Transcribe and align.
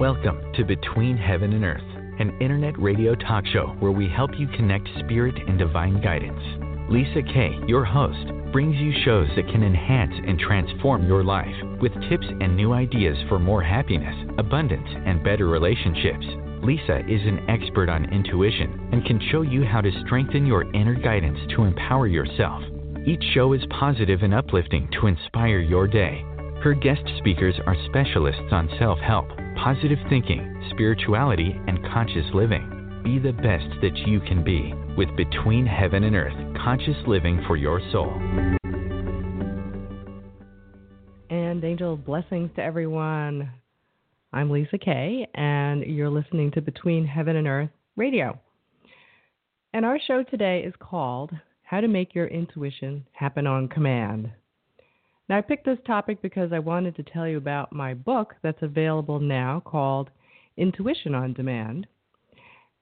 Welcome 0.00 0.40
to 0.54 0.64
Between 0.64 1.18
Heaven 1.18 1.52
and 1.52 1.62
Earth, 1.62 1.84
an 2.18 2.34
internet 2.40 2.72
radio 2.80 3.14
talk 3.14 3.44
show 3.44 3.76
where 3.80 3.92
we 3.92 4.08
help 4.08 4.30
you 4.38 4.48
connect 4.56 4.88
spirit 5.00 5.34
and 5.46 5.58
divine 5.58 6.00
guidance. 6.00 6.40
Lisa 6.88 7.20
Kay, 7.20 7.58
your 7.66 7.84
host, 7.84 8.32
brings 8.50 8.76
you 8.76 8.94
shows 9.04 9.28
that 9.36 9.46
can 9.48 9.62
enhance 9.62 10.14
and 10.26 10.38
transform 10.38 11.06
your 11.06 11.22
life 11.22 11.54
with 11.82 11.92
tips 12.08 12.24
and 12.40 12.56
new 12.56 12.72
ideas 12.72 13.18
for 13.28 13.38
more 13.38 13.62
happiness, 13.62 14.16
abundance, 14.38 14.88
and 15.04 15.22
better 15.22 15.48
relationships. 15.48 16.24
Lisa 16.62 17.00
is 17.00 17.20
an 17.26 17.44
expert 17.50 17.90
on 17.90 18.10
intuition 18.10 18.88
and 18.92 19.04
can 19.04 19.20
show 19.30 19.42
you 19.42 19.66
how 19.66 19.82
to 19.82 20.02
strengthen 20.06 20.46
your 20.46 20.64
inner 20.74 20.94
guidance 20.94 21.38
to 21.54 21.64
empower 21.64 22.06
yourself. 22.06 22.62
Each 23.06 23.22
show 23.34 23.52
is 23.52 23.60
positive 23.68 24.22
and 24.22 24.32
uplifting 24.32 24.88
to 24.98 25.08
inspire 25.08 25.60
your 25.60 25.86
day. 25.86 26.24
Her 26.62 26.72
guest 26.72 27.02
speakers 27.18 27.56
are 27.66 27.76
specialists 27.90 28.50
on 28.50 28.70
self 28.78 28.98
help, 28.98 29.26
positive 29.62 29.98
thinking, 30.08 30.68
spirituality, 30.70 31.54
and 31.66 31.84
conscious 31.92 32.24
living. 32.32 33.02
Be 33.04 33.18
the 33.18 33.32
best 33.32 33.68
that 33.82 33.94
you 34.06 34.18
can 34.20 34.42
be 34.42 34.72
with 34.96 35.14
Between 35.18 35.66
Heaven 35.66 36.04
and 36.04 36.16
Earth 36.16 36.56
Conscious 36.64 36.96
Living 37.06 37.44
for 37.46 37.56
Your 37.56 37.78
Soul. 37.92 38.10
And 41.28 41.62
angel 41.62 41.98
blessings 41.98 42.50
to 42.56 42.62
everyone. 42.62 43.50
I'm 44.32 44.50
Lisa 44.50 44.78
Kay, 44.78 45.28
and 45.34 45.82
you're 45.82 46.08
listening 46.08 46.50
to 46.52 46.62
Between 46.62 47.06
Heaven 47.06 47.36
and 47.36 47.46
Earth 47.46 47.70
Radio. 47.96 48.40
And 49.74 49.84
our 49.84 49.98
show 50.06 50.22
today 50.22 50.62
is 50.66 50.72
called 50.78 51.32
How 51.64 51.82
to 51.82 51.88
Make 51.88 52.14
Your 52.14 52.28
Intuition 52.28 53.04
Happen 53.12 53.46
on 53.46 53.68
Command. 53.68 54.30
Now, 55.30 55.38
I 55.38 55.42
picked 55.42 55.64
this 55.64 55.78
topic 55.86 56.20
because 56.22 56.52
I 56.52 56.58
wanted 56.58 56.96
to 56.96 57.04
tell 57.04 57.28
you 57.28 57.36
about 57.36 57.72
my 57.72 57.94
book 57.94 58.34
that's 58.42 58.62
available 58.62 59.20
now 59.20 59.62
called 59.64 60.10
Intuition 60.56 61.14
on 61.14 61.34
Demand. 61.34 61.86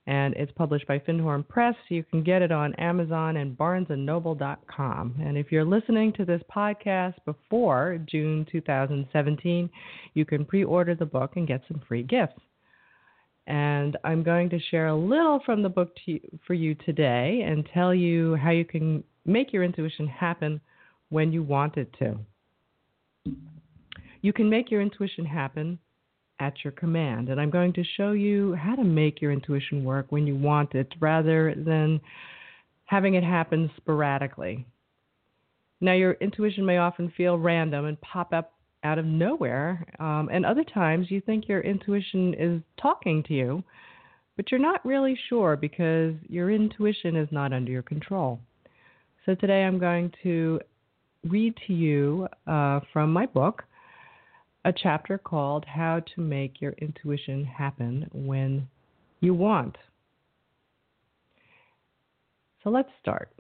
And 0.06 0.32
it's 0.32 0.50
published 0.52 0.86
by 0.86 0.98
Findhorn 0.98 1.46
Press. 1.46 1.74
You 1.91 2.04
can 2.04 2.22
get 2.22 2.41
it 2.41 2.50
on 2.50 2.74
Amazon 2.76 3.36
and 3.36 3.54
barnesandnoble.com. 3.54 5.16
And 5.22 5.36
if 5.36 5.52
you're 5.52 5.66
listening 5.66 6.14
to 6.14 6.24
this 6.24 6.41
podcast 6.50 7.16
before 7.26 8.00
June 8.10 8.46
2017, 8.50 9.69
you 10.14 10.24
can 10.24 10.46
pre 10.46 10.64
order 10.64 10.94
the 10.94 11.04
book 11.04 11.32
and 11.36 11.46
get 11.46 11.60
some 11.69 11.82
free 11.86 12.02
gifts. 12.02 12.41
And 13.46 13.98
I'm 14.04 14.22
going 14.22 14.48
to 14.48 14.58
share 14.70 14.86
a 14.86 14.96
little 14.96 15.41
from 15.44 15.62
the 15.62 15.69
book 15.69 15.91
you, 16.06 16.19
for 16.46 16.54
you 16.54 16.74
today 16.74 17.44
and 17.46 17.69
tell 17.74 17.94
you 17.94 18.36
how 18.36 18.52
you 18.52 18.64
can 18.64 19.04
make 19.26 19.52
your 19.52 19.64
intuition 19.64 20.06
happen 20.08 20.62
when 21.10 21.30
you 21.30 21.42
want 21.42 21.76
it 21.76 21.94
to. 21.98 22.19
You 24.21 24.33
can 24.33 24.51
make 24.51 24.71
your 24.71 24.81
intuition 24.81 25.25
happen 25.25 25.79
at 26.41 26.65
your 26.65 26.73
command. 26.73 27.29
And 27.29 27.41
I'm 27.41 27.51
going 27.51 27.73
to 27.75 27.84
show 27.97 28.12
you 28.12 28.55
how 28.55 28.77
to 28.77 28.84
make 28.84 29.21
your 29.21 29.33
intuition 29.33 29.84
work 29.84 30.07
when 30.11 30.27
you 30.27 30.37
want 30.37 30.75
it 30.75 30.93
rather 31.01 31.55
than 31.56 32.01
having 32.84 33.15
it 33.15 33.25
happen 33.25 33.71
sporadically. 33.77 34.65
Now, 35.81 35.93
your 35.93 36.12
intuition 36.15 36.65
may 36.65 36.78
often 36.78 37.12
feel 37.17 37.38
random 37.38 37.84
and 37.84 38.00
pop 38.00 38.33
up 38.33 38.53
out 38.84 38.99
of 38.99 39.05
nowhere, 39.05 39.84
um, 39.99 40.28
and 40.33 40.47
other 40.47 40.65
times 40.65 41.11
you 41.11 41.21
think 41.21 41.49
your 41.49 41.61
intuition 41.61 42.34
is 42.34 42.62
talking 42.81 43.22
to 43.25 43.34
you, 43.34 43.62
but 44.37 44.50
you're 44.50 44.61
not 44.61 44.84
really 44.84 45.19
sure 45.28 45.56
because 45.56 46.15
your 46.28 46.50
intuition 46.50 47.17
is 47.17 47.28
not 47.31 47.53
under 47.53 47.71
your 47.71 47.83
control. 47.83 48.41
So, 49.27 49.34
today 49.34 49.65
I'm 49.65 49.78
going 49.78 50.12
to 50.22 50.61
read 51.25 51.55
to 51.67 51.73
you 51.73 52.29
uh, 52.47 52.81
from 52.93 53.12
my 53.12 53.27
book 53.27 53.65
a 54.65 54.73
chapter 54.73 55.17
called 55.17 55.65
How 55.65 56.01
to 56.15 56.21
Make 56.21 56.61
Your 56.61 56.73
Intuition 56.73 57.45
Happen 57.45 58.09
When 58.12 58.69
You 59.21 59.33
Want. 59.33 59.77
So 62.62 62.71
let's 62.71 62.91
start. 63.01 63.31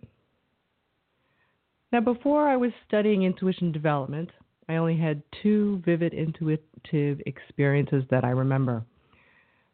Now, 1.92 2.00
before 2.00 2.48
I 2.48 2.56
was 2.56 2.70
studying 2.86 3.24
intuition 3.24 3.72
development, 3.72 4.30
I 4.68 4.76
only 4.76 4.96
had 4.96 5.22
two 5.42 5.82
vivid 5.84 6.14
intuitive 6.14 7.20
experiences 7.26 8.04
that 8.10 8.24
I 8.24 8.30
remember. 8.30 8.84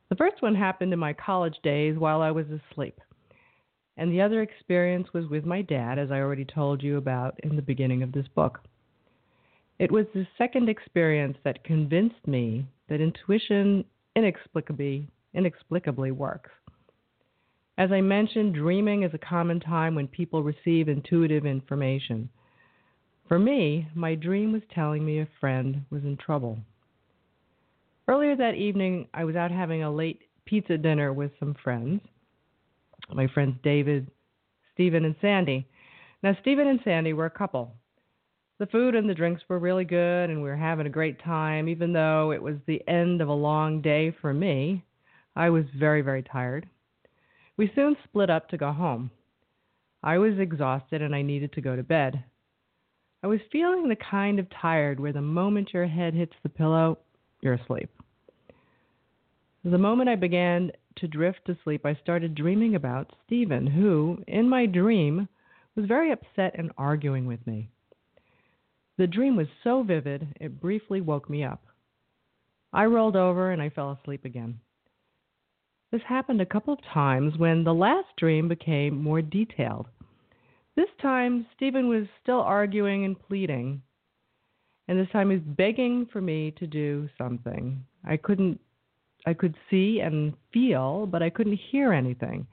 The 0.08 0.16
first 0.16 0.40
one 0.42 0.54
happened 0.54 0.92
in 0.92 0.98
my 0.98 1.12
college 1.12 1.56
days 1.62 1.98
while 1.98 2.22
I 2.22 2.30
was 2.30 2.46
asleep. 2.46 2.98
And 3.96 4.10
the 4.10 4.20
other 4.20 4.42
experience 4.42 5.08
was 5.12 5.26
with 5.26 5.44
my 5.44 5.62
dad, 5.62 5.98
as 5.98 6.10
I 6.10 6.20
already 6.20 6.44
told 6.44 6.82
you 6.82 6.96
about 6.96 7.38
in 7.44 7.54
the 7.54 7.62
beginning 7.62 8.02
of 8.02 8.12
this 8.12 8.26
book. 8.34 8.60
It 9.78 9.90
was 9.90 10.06
the 10.14 10.26
second 10.36 10.68
experience 10.68 11.36
that 11.44 11.64
convinced 11.64 12.26
me 12.26 12.66
that 12.88 13.00
intuition 13.00 13.84
inexplicably, 14.16 15.08
inexplicably 15.32 16.10
works. 16.10 16.50
As 17.76 17.90
I 17.90 18.00
mentioned, 18.00 18.54
dreaming 18.54 19.02
is 19.02 19.14
a 19.14 19.18
common 19.18 19.58
time 19.58 19.94
when 19.94 20.06
people 20.06 20.42
receive 20.42 20.88
intuitive 20.88 21.44
information. 21.44 22.28
For 23.26 23.38
me, 23.38 23.88
my 23.94 24.14
dream 24.14 24.52
was 24.52 24.62
telling 24.72 25.04
me 25.04 25.20
a 25.20 25.28
friend 25.40 25.84
was 25.90 26.04
in 26.04 26.16
trouble. 26.16 26.58
Earlier 28.06 28.36
that 28.36 28.54
evening, 28.54 29.08
I 29.14 29.24
was 29.24 29.34
out 29.34 29.50
having 29.50 29.82
a 29.82 29.90
late 29.90 30.20
pizza 30.44 30.76
dinner 30.78 31.12
with 31.12 31.32
some 31.40 31.54
friends 31.64 32.00
my 33.12 33.26
friends 33.28 33.56
David, 33.62 34.10
Stephen, 34.72 35.04
and 35.04 35.14
Sandy. 35.20 35.68
Now, 36.22 36.36
Stephen 36.40 36.66
and 36.66 36.80
Sandy 36.84 37.12
were 37.12 37.26
a 37.26 37.30
couple. 37.30 37.74
The 38.58 38.66
food 38.66 38.94
and 38.94 39.08
the 39.08 39.14
drinks 39.14 39.42
were 39.48 39.58
really 39.58 39.84
good, 39.84 40.30
and 40.30 40.42
we 40.42 40.48
were 40.48 40.56
having 40.56 40.86
a 40.86 40.90
great 40.90 41.22
time, 41.22 41.68
even 41.68 41.92
though 41.92 42.30
it 42.30 42.42
was 42.42 42.56
the 42.66 42.82
end 42.88 43.20
of 43.20 43.28
a 43.28 43.32
long 43.32 43.82
day 43.82 44.14
for 44.20 44.32
me. 44.32 44.84
I 45.36 45.50
was 45.50 45.64
very, 45.76 46.02
very 46.02 46.22
tired. 46.22 46.68
We 47.56 47.70
soon 47.74 47.96
split 48.04 48.30
up 48.30 48.48
to 48.48 48.56
go 48.56 48.72
home. 48.72 49.10
I 50.02 50.18
was 50.18 50.38
exhausted 50.38 51.02
and 51.02 51.14
I 51.14 51.22
needed 51.22 51.52
to 51.54 51.60
go 51.60 51.74
to 51.74 51.82
bed. 51.82 52.22
I 53.22 53.26
was 53.26 53.40
feeling 53.50 53.88
the 53.88 53.96
kind 53.96 54.38
of 54.38 54.46
tired 54.50 55.00
where 55.00 55.12
the 55.12 55.22
moment 55.22 55.72
your 55.72 55.86
head 55.86 56.14
hits 56.14 56.34
the 56.42 56.48
pillow, 56.48 56.98
you're 57.40 57.54
asleep. 57.54 57.90
The 59.66 59.78
moment 59.78 60.10
I 60.10 60.16
began 60.16 60.72
to 60.96 61.08
drift 61.08 61.46
to 61.46 61.56
sleep, 61.64 61.86
I 61.86 61.94
started 61.94 62.34
dreaming 62.34 62.74
about 62.74 63.14
Stephen, 63.24 63.66
who, 63.66 64.22
in 64.26 64.46
my 64.46 64.66
dream, 64.66 65.26
was 65.74 65.86
very 65.86 66.12
upset 66.12 66.54
and 66.58 66.70
arguing 66.76 67.24
with 67.24 67.46
me. 67.46 67.70
The 68.98 69.06
dream 69.06 69.36
was 69.36 69.48
so 69.62 69.82
vivid, 69.82 70.36
it 70.38 70.60
briefly 70.60 71.00
woke 71.00 71.30
me 71.30 71.44
up. 71.44 71.64
I 72.74 72.84
rolled 72.84 73.16
over 73.16 73.52
and 73.52 73.62
I 73.62 73.70
fell 73.70 73.92
asleep 73.92 74.26
again. 74.26 74.60
This 75.90 76.02
happened 76.02 76.42
a 76.42 76.46
couple 76.46 76.74
of 76.74 76.84
times 76.92 77.38
when 77.38 77.64
the 77.64 77.72
last 77.72 78.08
dream 78.18 78.48
became 78.48 79.02
more 79.02 79.22
detailed. 79.22 79.86
This 80.76 80.90
time, 81.00 81.46
Stephen 81.56 81.88
was 81.88 82.06
still 82.22 82.40
arguing 82.40 83.06
and 83.06 83.18
pleading, 83.18 83.80
and 84.88 84.98
this 84.98 85.08
time 85.10 85.30
he 85.30 85.36
was 85.36 85.44
begging 85.46 86.04
for 86.12 86.20
me 86.20 86.50
to 86.58 86.66
do 86.66 87.08
something. 87.16 87.82
I 88.04 88.18
couldn't 88.18 88.60
I 89.26 89.34
could 89.34 89.54
see 89.70 90.00
and 90.00 90.34
feel, 90.52 91.06
but 91.06 91.22
I 91.22 91.30
couldn't 91.30 91.58
hear 91.70 91.92
anything. 91.92 92.46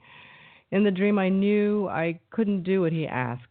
In 0.70 0.84
the 0.84 0.90
dream, 0.90 1.18
I 1.18 1.28
knew 1.28 1.88
I 1.88 2.18
couldn't 2.30 2.62
do 2.62 2.80
what 2.80 2.92
he 2.92 3.06
asked. 3.06 3.42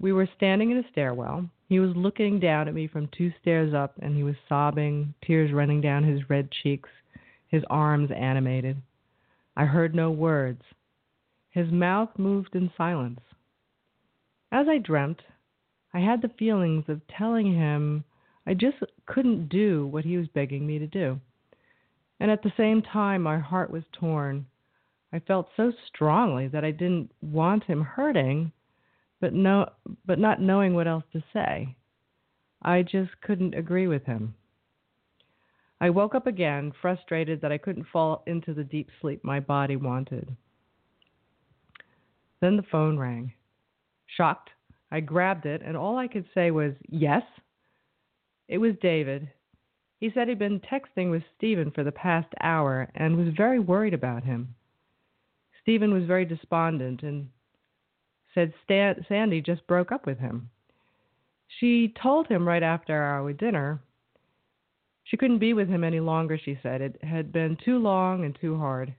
We 0.00 0.12
were 0.12 0.28
standing 0.36 0.70
in 0.70 0.78
a 0.78 0.88
stairwell. 0.90 1.48
He 1.68 1.78
was 1.78 1.94
looking 1.94 2.40
down 2.40 2.68
at 2.68 2.74
me 2.74 2.86
from 2.86 3.08
two 3.08 3.30
stairs 3.40 3.74
up, 3.74 3.94
and 4.00 4.16
he 4.16 4.22
was 4.22 4.34
sobbing, 4.48 5.14
tears 5.22 5.52
running 5.52 5.82
down 5.82 6.04
his 6.04 6.28
red 6.30 6.50
cheeks, 6.50 6.88
his 7.48 7.62
arms 7.68 8.10
animated. 8.10 8.80
I 9.56 9.66
heard 9.66 9.94
no 9.94 10.10
words. 10.10 10.62
His 11.50 11.70
mouth 11.70 12.10
moved 12.16 12.54
in 12.54 12.72
silence. 12.78 13.20
As 14.50 14.66
I 14.68 14.78
dreamt, 14.78 15.20
I 15.92 16.00
had 16.00 16.22
the 16.22 16.30
feelings 16.38 16.84
of 16.88 17.06
telling 17.06 17.52
him 17.54 18.04
I 18.46 18.54
just 18.54 18.78
couldn't 19.06 19.48
do 19.48 19.86
what 19.86 20.04
he 20.04 20.16
was 20.16 20.28
begging 20.28 20.66
me 20.66 20.78
to 20.78 20.86
do. 20.86 21.20
And 22.20 22.30
at 22.30 22.42
the 22.42 22.52
same 22.56 22.82
time, 22.82 23.22
my 23.22 23.38
heart 23.38 23.70
was 23.70 23.82
torn. 23.92 24.46
I 25.12 25.18
felt 25.20 25.48
so 25.56 25.72
strongly 25.88 26.48
that 26.48 26.64
I 26.64 26.70
didn't 26.70 27.10
want 27.22 27.64
him 27.64 27.82
hurting, 27.82 28.52
but 29.20 29.32
no, 29.32 29.70
but 30.06 30.18
not 30.18 30.40
knowing 30.40 30.74
what 30.74 30.86
else 30.86 31.04
to 31.14 31.24
say. 31.32 31.74
I 32.62 32.82
just 32.82 33.10
couldn't 33.22 33.54
agree 33.54 33.86
with 33.86 34.04
him. 34.04 34.34
I 35.80 35.88
woke 35.88 36.14
up 36.14 36.26
again, 36.26 36.72
frustrated 36.82 37.40
that 37.40 37.52
I 37.52 37.58
couldn't 37.58 37.86
fall 37.90 38.22
into 38.26 38.52
the 38.52 38.64
deep 38.64 38.90
sleep 39.00 39.24
my 39.24 39.40
body 39.40 39.76
wanted. 39.76 40.36
Then 42.40 42.56
the 42.56 42.62
phone 42.70 42.98
rang. 42.98 43.32
Shocked, 44.06 44.50
I 44.90 45.00
grabbed 45.00 45.46
it, 45.46 45.62
and 45.64 45.76
all 45.76 45.96
I 45.96 46.06
could 46.06 46.26
say 46.34 46.50
was, 46.50 46.74
Yes? 46.88 47.22
It 48.48 48.58
was 48.58 48.74
David. 48.82 49.30
He 50.00 50.10
said 50.10 50.28
he'd 50.28 50.38
been 50.38 50.60
texting 50.60 51.10
with 51.10 51.22
Stephen 51.36 51.70
for 51.70 51.84
the 51.84 51.92
past 51.92 52.32
hour 52.40 52.90
and 52.94 53.16
was 53.16 53.34
very 53.36 53.58
worried 53.60 53.94
about 53.94 54.24
him. 54.24 54.54
Stephen 55.62 55.92
was 55.92 56.04
very 56.04 56.24
despondent 56.24 57.02
and 57.02 57.28
said 58.34 58.54
Stan- 58.64 59.04
Sandy 59.08 59.42
just 59.42 59.66
broke 59.66 59.92
up 59.92 60.06
with 60.06 60.18
him. 60.18 60.48
She 61.58 61.92
told 62.02 62.28
him 62.28 62.48
right 62.48 62.62
after 62.62 62.94
our 62.94 63.32
dinner 63.34 63.80
she 65.04 65.16
couldn't 65.16 65.38
be 65.38 65.52
with 65.52 65.68
him 65.68 65.82
any 65.82 65.98
longer, 65.98 66.38
she 66.38 66.58
said. 66.62 66.80
It 66.80 67.02
had 67.02 67.32
been 67.32 67.56
too 67.64 67.78
long 67.78 68.24
and 68.24 68.36
too 68.40 68.56
hard. 68.56 68.94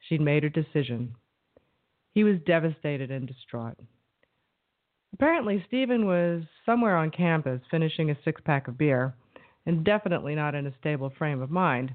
She'd 0.00 0.20
made 0.20 0.42
her 0.42 0.50
decision. 0.50 1.14
He 2.12 2.22
was 2.22 2.38
devastated 2.46 3.10
and 3.10 3.26
distraught. 3.26 3.78
Apparently, 5.14 5.64
Stephen 5.66 6.04
was 6.04 6.42
somewhere 6.66 6.98
on 6.98 7.10
campus 7.10 7.62
finishing 7.70 8.10
a 8.10 8.18
six 8.24 8.42
pack 8.42 8.68
of 8.68 8.76
beer 8.76 9.14
and 9.68 9.84
definitely 9.84 10.34
not 10.34 10.54
in 10.54 10.66
a 10.66 10.74
stable 10.80 11.12
frame 11.18 11.42
of 11.42 11.50
mind. 11.50 11.94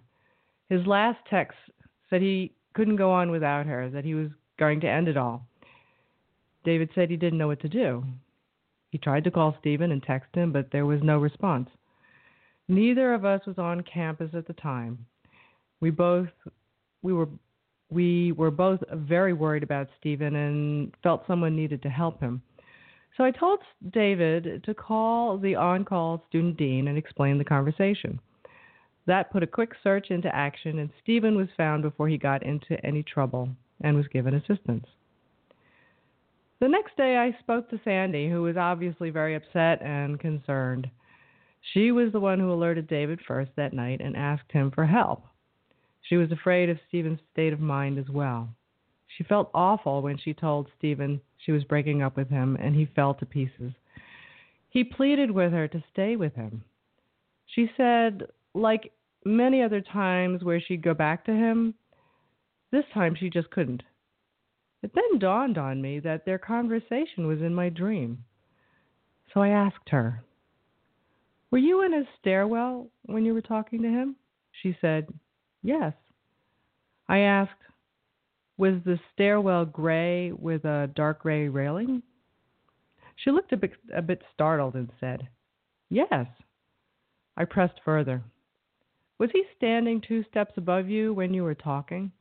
His 0.70 0.86
last 0.86 1.18
text 1.28 1.58
said 2.08 2.22
he 2.22 2.54
couldn't 2.76 2.98
go 2.98 3.12
on 3.12 3.32
without 3.32 3.66
her, 3.66 3.90
that 3.90 4.06
he 4.06 4.14
was 4.14 4.30
going 4.60 4.80
to 4.82 4.90
end 4.90 5.08
it 5.08 5.18
all. 5.18 5.48
David 6.64 6.90
said 6.94 7.10
he 7.10 7.18
didn't 7.18 7.40
know 7.40 7.48
what 7.48 7.60
to 7.62 7.68
do. 7.68 8.04
He 8.92 9.00
tried 9.00 9.24
to 9.24 9.32
call 9.32 9.58
Stephen 9.60 9.92
and 9.92 10.04
text 10.04 10.36
him, 10.36 10.54
but 10.54 10.68
there 10.72 10.86
was 10.86 11.00
no 11.02 11.18
response. 11.18 11.68
Neither 12.68 13.12
of 13.16 13.26
us 13.26 13.42
was 13.48 13.58
on 13.58 13.82
campus 13.92 14.30
at 14.36 14.46
the 14.46 14.54
time. 14.54 15.06
We 15.82 15.90
both 15.90 16.30
we 17.02 17.12
were 17.12 17.28
we 17.90 18.34
were 18.34 18.52
both 18.52 18.82
very 18.92 19.34
worried 19.34 19.64
about 19.64 19.90
Stephen 20.00 20.36
and 20.36 20.94
felt 21.02 21.26
someone 21.26 21.56
needed 21.56 21.82
to 21.82 21.90
help 21.90 22.22
him. 22.22 22.44
So 23.16 23.24
I 23.24 23.32
told 23.32 23.60
David 23.92 24.64
to 24.66 24.74
call 24.74 25.38
the 25.38 25.56
on 25.56 25.86
call 25.86 26.24
student 26.28 26.58
dean 26.58 26.88
and 26.88 26.98
explain 26.98 27.38
the 27.38 27.44
conversation. 27.44 28.20
That 29.06 29.32
put 29.32 29.44
a 29.44 29.48
quick 29.48 29.72
search 29.84 30.10
into 30.10 30.34
action, 30.34 30.80
and 30.80 30.90
Stephen 31.02 31.36
was 31.36 31.50
found 31.56 31.84
before 31.84 32.08
he 32.08 32.18
got 32.18 32.44
into 32.44 32.84
any 32.86 33.04
trouble 33.04 33.50
and 33.82 33.96
was 33.96 34.08
given 34.08 34.34
assistance. 34.34 34.86
The 36.60 36.70
next 36.70 36.96
day, 36.96 37.18
I 37.18 37.38
spoke 37.40 37.70
to 37.70 37.82
Sandy, 37.84 38.30
who 38.30 38.42
was 38.42 38.56
obviously 38.56 39.10
very 39.10 39.36
upset 39.36 39.82
and 39.82 40.20
concerned. 40.20 40.90
She 41.74 41.92
was 41.92 42.12
the 42.12 42.20
one 42.20 42.40
who 42.40 42.52
alerted 42.52 42.88
David 42.88 43.20
first 43.28 43.52
that 43.58 43.74
night 43.74 44.00
and 44.02 44.16
asked 44.16 44.52
him 44.52 44.72
for 44.72 44.86
help. 44.86 45.24
She 46.02 46.16
was 46.16 46.32
afraid 46.32 46.70
of 46.70 46.80
Stephen's 46.88 47.20
state 47.32 47.54
of 47.54 47.60
mind 47.60 47.98
as 47.98 48.10
well. 48.10 48.50
She 49.18 49.24
felt 49.24 49.52
awful 49.54 50.02
when 50.02 50.18
she 50.18 50.34
told 50.34 50.72
Stephen 50.78 51.22
she 51.38 51.52
was 51.52 51.64
breaking 51.64 52.02
up 52.02 52.18
with 52.18 52.30
him, 52.30 52.56
and 52.60 52.76
he 52.76 52.86
fell 52.86 53.14
to 53.16 53.26
pieces. 53.26 53.74
He 54.70 54.84
pleaded 54.84 55.30
with 55.30 55.52
her 55.52 55.68
to 55.68 55.84
stay 55.92 56.16
with 56.16 56.34
him. 56.34 56.64
She 57.46 57.70
said, 57.78 58.24
like 58.54 58.92
many 59.24 59.62
other 59.62 59.82
times 59.82 60.44
where 60.44 60.60
she'd 60.60 60.82
go 60.82 60.94
back 60.94 61.26
to 61.26 61.32
him, 61.32 61.76
this 62.72 62.86
time 62.94 63.16
she 63.16 63.30
just 63.30 63.52
couldn't. 63.52 63.84
It 64.82 64.92
then 64.96 65.20
dawned 65.20 65.58
on 65.58 65.82
me 65.82 66.00
that 66.00 66.26
their 66.26 66.40
conversation 66.40 67.28
was 67.28 67.42
in 67.42 67.54
my 67.54 67.70
dream. 67.70 68.24
So 69.34 69.42
I 69.42 69.50
asked 69.50 69.90
her, 69.90 70.24
Were 71.52 71.60
you 71.60 71.84
in 71.84 71.94
a 71.94 72.04
stairwell 72.20 72.88
when 73.06 73.26
you 73.26 73.34
were 73.34 73.42
talking 73.42 73.82
to 73.84 73.88
him? 73.90 74.16
She 74.62 74.76
said, 74.82 75.08
Yes. 75.62 75.94
I 77.08 77.20
asked, 77.20 77.52
was 78.58 78.76
the 78.86 79.00
stairwell 79.14 79.66
gray 79.66 80.32
with 80.32 80.66
a 80.66 80.90
dark 80.96 81.20
gray 81.22 81.48
railing? 81.48 82.04
She 83.16 83.32
looked 83.32 83.52
a 83.52 83.58
bit, 83.58 83.74
a 83.96 84.02
bit 84.02 84.22
startled 84.34 84.76
and 84.76 84.90
said, 85.00 85.28
Yes. 85.90 86.28
I 87.36 87.46
pressed 87.46 87.80
further. 87.84 88.24
Was 89.20 89.30
he 89.32 89.44
standing 89.58 90.02
two 90.02 90.24
steps 90.30 90.54
above 90.58 90.90
you 90.90 91.14
when 91.14 91.34
you 91.34 91.44
were 91.44 91.56
talking? 91.56 92.12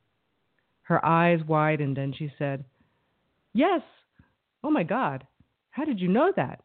Her 0.83 1.03
eyes 1.05 1.39
widened 1.47 1.97
and 1.97 2.15
she 2.15 2.31
said, 2.37 2.65
Yes. 3.53 3.81
Oh 4.63 4.71
my 4.71 4.83
God. 4.83 5.25
How 5.71 5.85
did 5.85 5.99
you 5.99 6.07
know 6.07 6.31
that? 6.35 6.61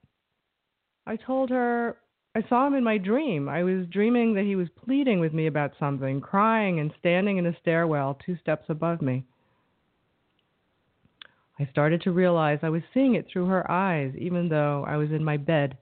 I 1.06 1.16
told 1.16 1.50
her 1.50 1.96
I 2.34 2.42
saw 2.48 2.66
him 2.66 2.74
in 2.74 2.84
my 2.84 2.98
dream. 2.98 3.48
I 3.48 3.64
was 3.64 3.86
dreaming 3.86 4.34
that 4.34 4.44
he 4.44 4.54
was 4.54 4.68
pleading 4.84 5.18
with 5.18 5.32
me 5.32 5.46
about 5.46 5.72
something, 5.78 6.20
crying 6.20 6.78
and 6.78 6.92
standing 6.98 7.38
in 7.38 7.46
a 7.46 7.56
stairwell 7.60 8.18
two 8.24 8.36
steps 8.36 8.66
above 8.68 9.02
me. 9.02 9.24
I 11.58 11.66
started 11.70 12.02
to 12.02 12.12
realize 12.12 12.60
I 12.62 12.68
was 12.68 12.82
seeing 12.94 13.14
it 13.14 13.26
through 13.30 13.46
her 13.46 13.68
eyes, 13.70 14.14
even 14.16 14.48
though 14.48 14.84
I 14.86 14.96
was 14.96 15.10
in 15.10 15.24
my 15.24 15.36
bed 15.36 15.76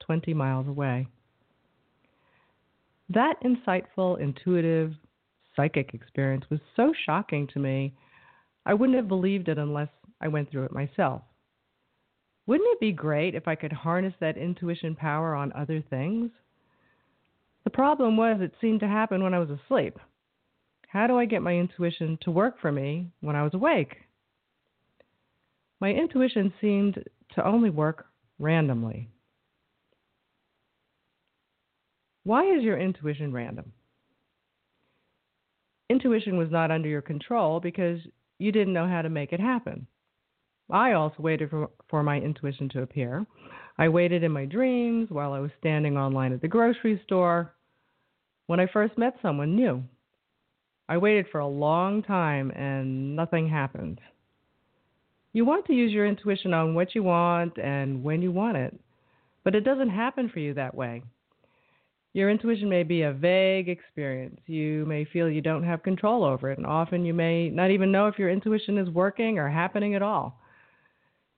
20 0.00 0.32
miles 0.34 0.68
away. 0.68 1.08
That 3.08 3.34
insightful, 3.42 4.20
intuitive, 4.20 4.94
psychic 5.56 5.94
experience 5.94 6.44
was 6.50 6.60
so 6.76 6.92
shocking 7.04 7.48
to 7.48 7.58
me, 7.58 7.94
I 8.64 8.74
wouldn't 8.74 8.96
have 8.96 9.08
believed 9.08 9.48
it 9.48 9.58
unless 9.58 9.88
I 10.20 10.28
went 10.28 10.50
through 10.50 10.64
it 10.64 10.72
myself. 10.72 11.22
Wouldn't 12.46 12.72
it 12.72 12.80
be 12.80 12.92
great 12.92 13.34
if 13.34 13.48
I 13.48 13.54
could 13.56 13.72
harness 13.72 14.14
that 14.20 14.36
intuition 14.36 14.94
power 14.94 15.34
on 15.34 15.52
other 15.52 15.82
things? 15.90 16.30
The 17.64 17.70
problem 17.70 18.16
was 18.16 18.40
it 18.40 18.54
seemed 18.60 18.80
to 18.80 18.88
happen 18.88 19.22
when 19.22 19.34
I 19.34 19.40
was 19.40 19.50
asleep. 19.50 19.98
How 20.88 21.08
do 21.08 21.18
I 21.18 21.24
get 21.24 21.42
my 21.42 21.54
intuition 21.54 22.16
to 22.22 22.30
work 22.30 22.60
for 22.60 22.70
me 22.70 23.10
when 23.20 23.34
I 23.34 23.42
was 23.42 23.54
awake? 23.54 23.96
My 25.80 25.90
intuition 25.90 26.52
seemed 26.60 27.02
to 27.34 27.46
only 27.46 27.70
work 27.70 28.06
randomly. 28.38 29.10
Why 32.24 32.44
is 32.56 32.62
your 32.62 32.78
intuition 32.78 33.32
random? 33.32 33.72
Intuition 35.88 36.36
was 36.36 36.50
not 36.50 36.70
under 36.70 36.88
your 36.88 37.02
control 37.02 37.60
because 37.60 38.00
you 38.38 38.50
didn't 38.50 38.74
know 38.74 38.88
how 38.88 39.02
to 39.02 39.08
make 39.08 39.32
it 39.32 39.40
happen. 39.40 39.86
I 40.70 40.92
also 40.92 41.16
waited 41.18 41.50
for, 41.50 41.70
for 41.88 42.02
my 42.02 42.18
intuition 42.18 42.68
to 42.70 42.82
appear. 42.82 43.24
I 43.78 43.88
waited 43.88 44.24
in 44.24 44.32
my 44.32 44.46
dreams 44.46 45.08
while 45.10 45.32
I 45.32 45.38
was 45.38 45.52
standing 45.60 45.96
online 45.96 46.32
at 46.32 46.40
the 46.40 46.48
grocery 46.48 47.00
store 47.04 47.54
when 48.46 48.58
I 48.58 48.66
first 48.66 48.98
met 48.98 49.16
someone 49.22 49.54
new. 49.54 49.84
I 50.88 50.98
waited 50.98 51.26
for 51.30 51.38
a 51.38 51.48
long 51.48 52.02
time 52.02 52.50
and 52.50 53.14
nothing 53.14 53.48
happened. 53.48 54.00
You 55.36 55.44
want 55.44 55.66
to 55.66 55.74
use 55.74 55.92
your 55.92 56.06
intuition 56.06 56.54
on 56.54 56.74
what 56.74 56.94
you 56.94 57.02
want 57.02 57.58
and 57.58 58.02
when 58.02 58.22
you 58.22 58.32
want 58.32 58.56
it, 58.56 58.74
but 59.44 59.54
it 59.54 59.64
doesn't 59.64 59.90
happen 59.90 60.30
for 60.30 60.38
you 60.38 60.54
that 60.54 60.74
way. 60.74 61.02
Your 62.14 62.30
intuition 62.30 62.70
may 62.70 62.84
be 62.84 63.02
a 63.02 63.12
vague 63.12 63.68
experience. 63.68 64.40
You 64.46 64.86
may 64.86 65.04
feel 65.04 65.28
you 65.28 65.42
don't 65.42 65.62
have 65.62 65.82
control 65.82 66.24
over 66.24 66.50
it, 66.50 66.56
and 66.56 66.66
often 66.66 67.04
you 67.04 67.12
may 67.12 67.50
not 67.50 67.70
even 67.70 67.92
know 67.92 68.06
if 68.06 68.18
your 68.18 68.30
intuition 68.30 68.78
is 68.78 68.88
working 68.88 69.38
or 69.38 69.50
happening 69.50 69.94
at 69.94 70.00
all. 70.00 70.40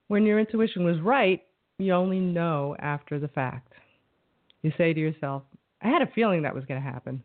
When 0.06 0.24
your 0.24 0.38
intuition 0.38 0.84
was 0.84 1.00
right, 1.00 1.42
you 1.80 1.92
only 1.92 2.20
know 2.20 2.76
after 2.78 3.18
the 3.18 3.26
fact. 3.26 3.72
You 4.62 4.70
say 4.78 4.92
to 4.92 5.00
yourself, 5.00 5.42
I 5.82 5.88
had 5.88 6.02
a 6.02 6.12
feeling 6.14 6.42
that 6.42 6.54
was 6.54 6.66
going 6.66 6.80
to 6.80 6.88
happen. 6.88 7.20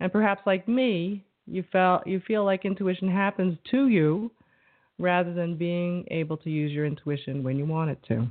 And 0.00 0.10
perhaps 0.10 0.40
like 0.46 0.66
me, 0.66 1.26
you 1.46 1.62
felt 1.70 2.06
you 2.06 2.22
feel 2.26 2.42
like 2.46 2.64
intuition 2.64 3.10
happens 3.10 3.58
to 3.70 3.88
you 3.88 4.30
rather 5.00 5.32
than 5.32 5.56
being 5.56 6.04
able 6.10 6.36
to 6.36 6.50
use 6.50 6.72
your 6.72 6.86
intuition 6.86 7.42
when 7.42 7.56
you 7.56 7.64
want 7.64 7.90
it 7.90 7.98
to. 8.08 8.26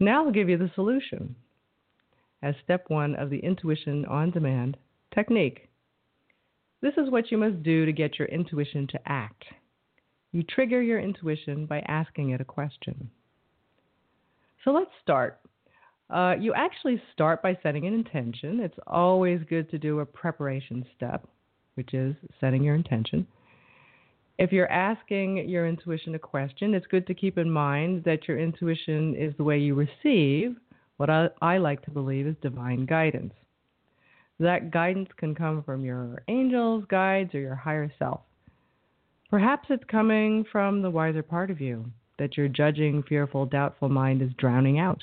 Now 0.00 0.26
I'll 0.26 0.32
give 0.32 0.48
you 0.48 0.58
the 0.58 0.70
solution 0.74 1.36
as 2.42 2.54
step 2.64 2.84
one 2.88 3.14
of 3.14 3.30
the 3.30 3.38
intuition 3.38 4.04
on 4.06 4.30
demand 4.30 4.76
technique. 5.14 5.68
This 6.82 6.94
is 6.98 7.10
what 7.10 7.30
you 7.30 7.38
must 7.38 7.62
do 7.62 7.86
to 7.86 7.92
get 7.92 8.18
your 8.18 8.28
intuition 8.28 8.86
to 8.88 9.00
act. 9.06 9.44
You 10.32 10.42
trigger 10.42 10.82
your 10.82 11.00
intuition 11.00 11.64
by 11.64 11.80
asking 11.88 12.30
it 12.30 12.40
a 12.40 12.44
question. 12.44 13.08
So 14.64 14.72
let's 14.72 14.90
start. 15.02 15.40
Uh, 16.10 16.34
you 16.38 16.52
actually 16.54 17.00
start 17.12 17.42
by 17.42 17.56
setting 17.62 17.86
an 17.86 17.94
intention. 17.94 18.60
It's 18.60 18.78
always 18.86 19.40
good 19.48 19.70
to 19.70 19.78
do 19.78 20.00
a 20.00 20.06
preparation 20.06 20.84
step, 20.94 21.26
which 21.74 21.94
is 21.94 22.14
setting 22.40 22.62
your 22.62 22.74
intention. 22.74 23.26
If 24.38 24.52
you're 24.52 24.70
asking 24.70 25.48
your 25.48 25.66
intuition 25.66 26.14
a 26.14 26.18
question, 26.18 26.74
it's 26.74 26.86
good 26.86 27.06
to 27.06 27.14
keep 27.14 27.38
in 27.38 27.50
mind 27.50 28.04
that 28.04 28.28
your 28.28 28.38
intuition 28.38 29.14
is 29.14 29.34
the 29.36 29.44
way 29.44 29.58
you 29.58 29.74
receive 29.74 30.56
what 30.98 31.10
I, 31.10 31.28
I 31.40 31.58
like 31.58 31.82
to 31.82 31.90
believe 31.90 32.26
is 32.26 32.36
divine 32.42 32.86
guidance. 32.86 33.34
That 34.38 34.70
guidance 34.70 35.08
can 35.16 35.34
come 35.34 35.62
from 35.62 35.84
your 35.84 36.22
angels, 36.28 36.84
guides, 36.88 37.34
or 37.34 37.40
your 37.40 37.54
higher 37.54 37.90
self. 37.98 38.20
Perhaps 39.30 39.68
it's 39.70 39.84
coming 39.90 40.44
from 40.50 40.82
the 40.82 40.90
wiser 40.90 41.22
part 41.22 41.50
of 41.50 41.60
you 41.60 41.86
that 42.18 42.36
your 42.36 42.48
judging, 42.48 43.02
fearful, 43.02 43.46
doubtful 43.46 43.88
mind 43.88 44.22
is 44.22 44.30
drowning 44.38 44.78
out. 44.78 45.02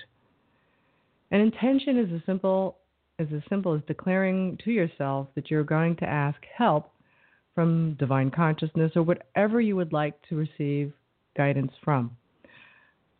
An 1.31 1.41
intention 1.41 1.97
is 1.97 2.11
a 2.11 2.23
simple 2.25 2.77
is 3.19 3.27
as 3.35 3.41
simple 3.47 3.75
as 3.75 3.81
declaring 3.87 4.57
to 4.63 4.71
yourself 4.71 5.27
that 5.35 5.51
you're 5.51 5.63
going 5.63 5.95
to 5.95 6.05
ask 6.05 6.39
help 6.57 6.92
from 7.55 7.95
divine 7.99 8.31
consciousness 8.31 8.91
or 8.95 9.03
whatever 9.03 9.61
you 9.61 9.75
would 9.75 9.93
like 9.93 10.15
to 10.29 10.35
receive 10.35 10.93
guidance 11.35 11.71
from. 11.83 12.15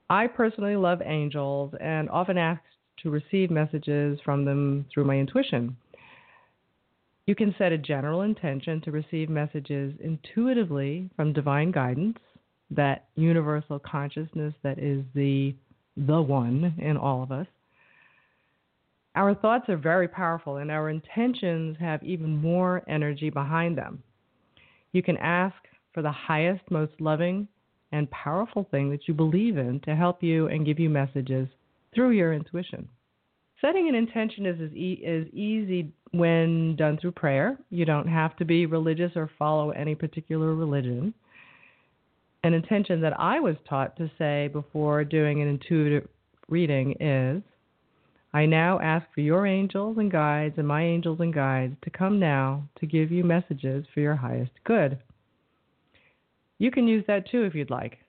I 0.10 0.28
personally 0.28 0.76
love 0.76 1.02
angels 1.04 1.74
and 1.80 2.10
often 2.10 2.38
ask 2.38 2.62
to 3.02 3.10
receive 3.10 3.50
messages 3.50 4.20
from 4.24 4.46
them 4.46 4.86
through 4.94 5.06
my 5.06 5.16
intuition. 5.16 5.76
You 7.26 7.36
can 7.36 7.56
set 7.58 7.72
a 7.72 7.78
general 7.78 8.22
intention 8.22 8.82
to 8.82 8.92
receive 8.92 9.30
messages 9.30 9.94
intuitively 10.02 11.10
from 11.16 11.34
divine 11.34 11.72
guidance, 11.72 12.18
that 12.70 13.06
universal 13.16 13.80
consciousness 13.80 14.54
that 14.64 14.80
is 14.80 15.04
the 15.14 15.56
the 15.96 16.22
one 16.22 16.74
in 16.80 16.98
all 16.98 17.22
of 17.22 17.32
us. 17.32 17.46
Our 19.16 19.36
thoughts 19.36 19.70
are 19.70 19.78
very 19.78 20.08
powerful 20.08 20.58
and 20.58 20.72
our 20.72 20.90
intentions 20.90 21.78
have 21.80 22.02
even 22.04 22.36
more 22.42 22.84
energy 22.88 23.30
behind 23.30 23.78
them. 23.78 24.02
You 24.94 25.04
can 25.04 25.18
ask 25.18 25.56
for 25.94 26.02
the 26.02 26.12
highest, 26.12 26.64
most 26.72 26.94
loving, 27.00 27.48
and 27.92 28.10
powerful 28.10 28.68
thing 28.72 28.90
that 28.92 29.08
you 29.08 29.14
believe 29.14 29.58
in 29.58 29.80
to 29.82 29.96
help 29.96 30.24
you 30.24 30.48
and 30.48 30.66
give 30.66 30.80
you 30.80 30.90
messages 30.90 31.48
through 31.94 32.12
your 32.12 32.34
intuition. 32.34 32.88
Setting 33.62 33.88
an 33.88 33.96
intention 33.96 34.46
is, 34.46 34.60
is, 34.60 34.74
e- 34.74 35.02
is 35.04 35.28
easy 35.34 35.92
when 36.12 36.76
done 36.76 36.98
through 36.98 37.12
prayer. 37.12 37.58
You 37.70 37.86
don't 37.86 38.08
have 38.08 38.36
to 38.38 38.46
be 38.46 38.66
religious 38.66 39.12
or 39.16 39.30
follow 39.38 39.72
any 39.72 39.96
particular 39.96 40.54
religion. 40.56 41.14
An 42.44 42.54
intention 42.54 43.00
that 43.02 43.20
I 43.20 43.40
was 43.40 43.56
taught 43.70 43.96
to 43.98 44.12
say 44.18 44.50
before 44.52 45.04
doing 45.04 45.42
an 45.42 45.48
intuitive 45.48 46.08
reading 46.50 46.96
is 47.00 47.42
I 48.34 48.48
now 48.48 48.80
ask 48.80 49.06
for 49.14 49.22
your 49.22 49.46
angels 49.46 49.98
and 50.00 50.12
guides 50.12 50.56
and 50.58 50.68
my 50.68 50.84
angels 50.84 51.20
and 51.20 51.34
guides 51.34 51.76
to 51.84 51.90
come 51.92 52.20
now 52.20 52.68
to 52.80 52.88
give 52.88 53.12
you 53.12 53.24
messages 53.24 53.86
for 53.94 54.00
your 54.00 54.16
highest 54.16 54.52
good. 54.64 54.98
You 56.58 56.72
can 56.72 56.88
use 56.88 57.04
that 57.08 57.30
too 57.30 57.44
if 57.44 57.54
you'd 57.54 57.70
like. 57.70 58.00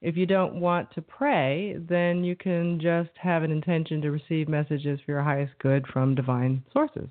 If 0.00 0.16
you 0.16 0.26
don't 0.26 0.60
want 0.60 0.90
to 0.94 1.02
pray, 1.02 1.76
then 1.78 2.24
you 2.24 2.36
can 2.36 2.78
just 2.80 3.10
have 3.16 3.42
an 3.42 3.50
intention 3.50 4.00
to 4.02 4.10
receive 4.10 4.48
messages 4.48 5.00
for 5.04 5.12
your 5.12 5.22
highest 5.22 5.52
good 5.58 5.86
from 5.86 6.14
divine 6.14 6.62
sources. 6.72 7.08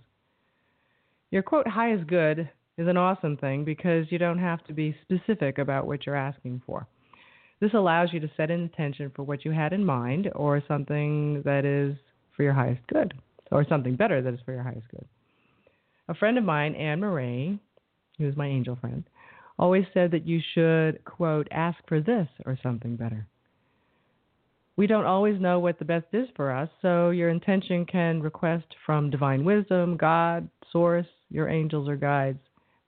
Your 1.31 1.41
quote, 1.41 1.67
highest 1.67 2.07
good, 2.07 2.49
is 2.77 2.87
an 2.87 2.97
awesome 2.97 3.37
thing 3.37 3.63
because 3.63 4.11
you 4.11 4.17
don't 4.17 4.39
have 4.39 4.63
to 4.65 4.73
be 4.73 4.95
specific 5.01 5.57
about 5.57 5.85
what 5.85 6.05
you're 6.05 6.15
asking 6.15 6.61
for. 6.65 6.87
This 7.63 7.73
allows 7.75 8.11
you 8.11 8.19
to 8.19 8.29
set 8.35 8.51
an 8.51 8.59
intention 8.59 9.09
for 9.15 9.23
what 9.23 9.45
you 9.45 9.51
had 9.51 9.71
in 9.71 9.85
mind 9.85 10.29
or 10.35 10.61
something 10.67 11.41
that 11.43 11.63
is 11.63 11.95
for 12.35 12.43
your 12.43 12.51
highest 12.51 12.85
good 12.87 13.13
or 13.51 13.65
something 13.69 13.95
better 13.95 14.21
that 14.21 14.33
is 14.33 14.41
for 14.43 14.51
your 14.51 14.63
highest 14.63 14.85
good. 14.91 15.05
A 16.09 16.13
friend 16.13 16.37
of 16.37 16.43
mine, 16.43 16.75
Anne 16.75 16.99
Marie, 16.99 17.57
who's 18.17 18.35
my 18.35 18.47
angel 18.47 18.75
friend, 18.75 19.05
always 19.57 19.85
said 19.93 20.11
that 20.11 20.27
you 20.27 20.41
should, 20.53 21.05
quote, 21.05 21.47
ask 21.51 21.77
for 21.87 22.01
this 22.01 22.27
or 22.45 22.59
something 22.61 22.97
better. 22.97 23.25
We 24.75 24.85
don't 24.85 25.05
always 25.05 25.39
know 25.39 25.59
what 25.59 25.79
the 25.79 25.85
best 25.85 26.07
is 26.11 26.27
for 26.35 26.51
us, 26.51 26.67
so 26.81 27.11
your 27.11 27.29
intention 27.29 27.85
can 27.85 28.21
request 28.21 28.65
from 28.85 29.09
divine 29.09 29.45
wisdom, 29.45 29.95
God, 29.95 30.49
source, 30.69 31.07
your 31.29 31.47
angels 31.47 31.87
or 31.87 31.95
guides, 31.95 32.41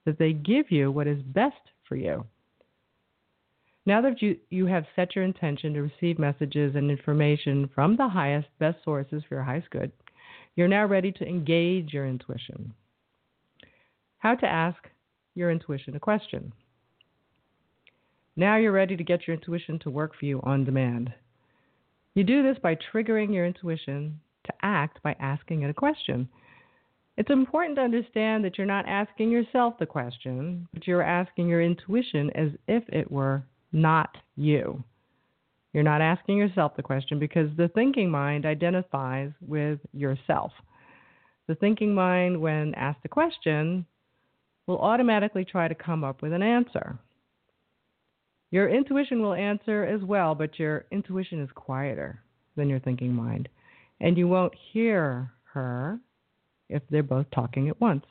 that 0.04 0.20
they 0.20 0.34
give 0.34 0.70
you 0.70 0.92
what 0.92 1.08
is 1.08 1.22
best 1.22 1.56
for 1.88 1.96
you. 1.96 2.26
Now 3.88 4.02
that 4.02 4.22
you, 4.22 4.38
you 4.50 4.66
have 4.66 4.86
set 4.96 5.16
your 5.16 5.24
intention 5.24 5.74
to 5.74 5.82
receive 5.82 6.18
messages 6.18 6.76
and 6.76 6.90
information 6.90 7.70
from 7.76 7.96
the 7.96 8.08
highest, 8.08 8.48
best 8.60 8.78
sources 8.84 9.24
for 9.28 9.36
your 9.36 9.44
highest 9.44 9.70
good, 9.70 9.92
you're 10.56 10.68
now 10.68 10.86
ready 10.86 11.12
to 11.12 11.28
engage 11.28 11.94
your 11.94 12.08
intuition. 12.08 12.74
How 14.18 14.34
to 14.36 14.48
ask 14.48 14.78
your 15.36 15.52
intuition 15.52 15.96
a 15.96 16.00
question. 16.00 16.52
Now 18.36 18.58
you're 18.58 18.72
ready 18.72 18.98
to 18.98 19.04
get 19.04 19.28
your 19.28 19.36
intuition 19.36 19.80
to 19.80 19.90
work 19.90 20.14
for 20.18 20.26
you 20.26 20.42
on 20.44 20.66
demand. 20.66 21.14
You 22.16 22.24
do 22.24 22.42
this 22.42 22.58
by 22.62 22.78
triggering 22.92 23.34
your 23.34 23.46
intuition 23.46 24.20
to 24.46 24.54
act 24.62 25.02
by 25.04 25.16
asking 25.20 25.62
it 25.62 25.70
a 25.70 25.74
question. 25.74 26.28
It's 27.18 27.30
important 27.30 27.76
to 27.78 27.84
understand 27.84 28.44
that 28.44 28.58
you're 28.58 28.68
not 28.68 28.88
asking 28.88 29.30
yourself 29.30 29.76
the 29.80 29.86
question, 29.86 30.68
but 30.74 30.88
you're 30.88 31.02
asking 31.02 31.48
your 31.48 31.62
intuition 31.62 32.30
as 32.32 32.50
if 32.68 32.84
it 32.90 33.10
were 33.12 33.44
not 33.76 34.18
you. 34.36 34.84
You're 35.74 35.84
not 35.84 36.02
asking 36.02 36.38
yourself 36.38 36.76
the 36.78 36.84
question 36.84 37.20
because 37.20 37.50
the 37.58 37.68
thinking 37.68 38.10
mind 38.10 38.46
identifies 38.46 39.32
with 39.42 39.80
yourself. 39.94 40.54
The 41.48 41.56
thinking 41.56 41.94
mind, 41.94 42.40
when 42.40 42.74
asked 42.76 43.02
a 43.04 43.10
question, 43.10 43.86
will 44.66 44.80
automatically 44.80 45.44
try 45.44 45.68
to 45.68 45.76
come 45.76 46.04
up 46.04 46.22
with 46.22 46.32
an 46.32 46.42
answer. 46.42 46.98
Your 48.52 48.70
intuition 48.70 49.22
will 49.22 49.34
answer 49.34 49.84
as 49.84 50.02
well, 50.02 50.34
but 50.34 50.58
your 50.58 50.86
intuition 50.92 51.42
is 51.42 51.50
quieter 51.54 52.22
than 52.56 52.70
your 52.70 52.80
thinking 52.80 53.14
mind. 53.14 53.50
And 54.00 54.18
you 54.18 54.30
won't 54.30 54.54
hear 54.72 55.32
her 55.52 56.00
if 56.70 56.82
they're 56.90 57.04
both 57.04 57.26
talking 57.32 57.68
at 57.68 57.82
once. 57.82 58.06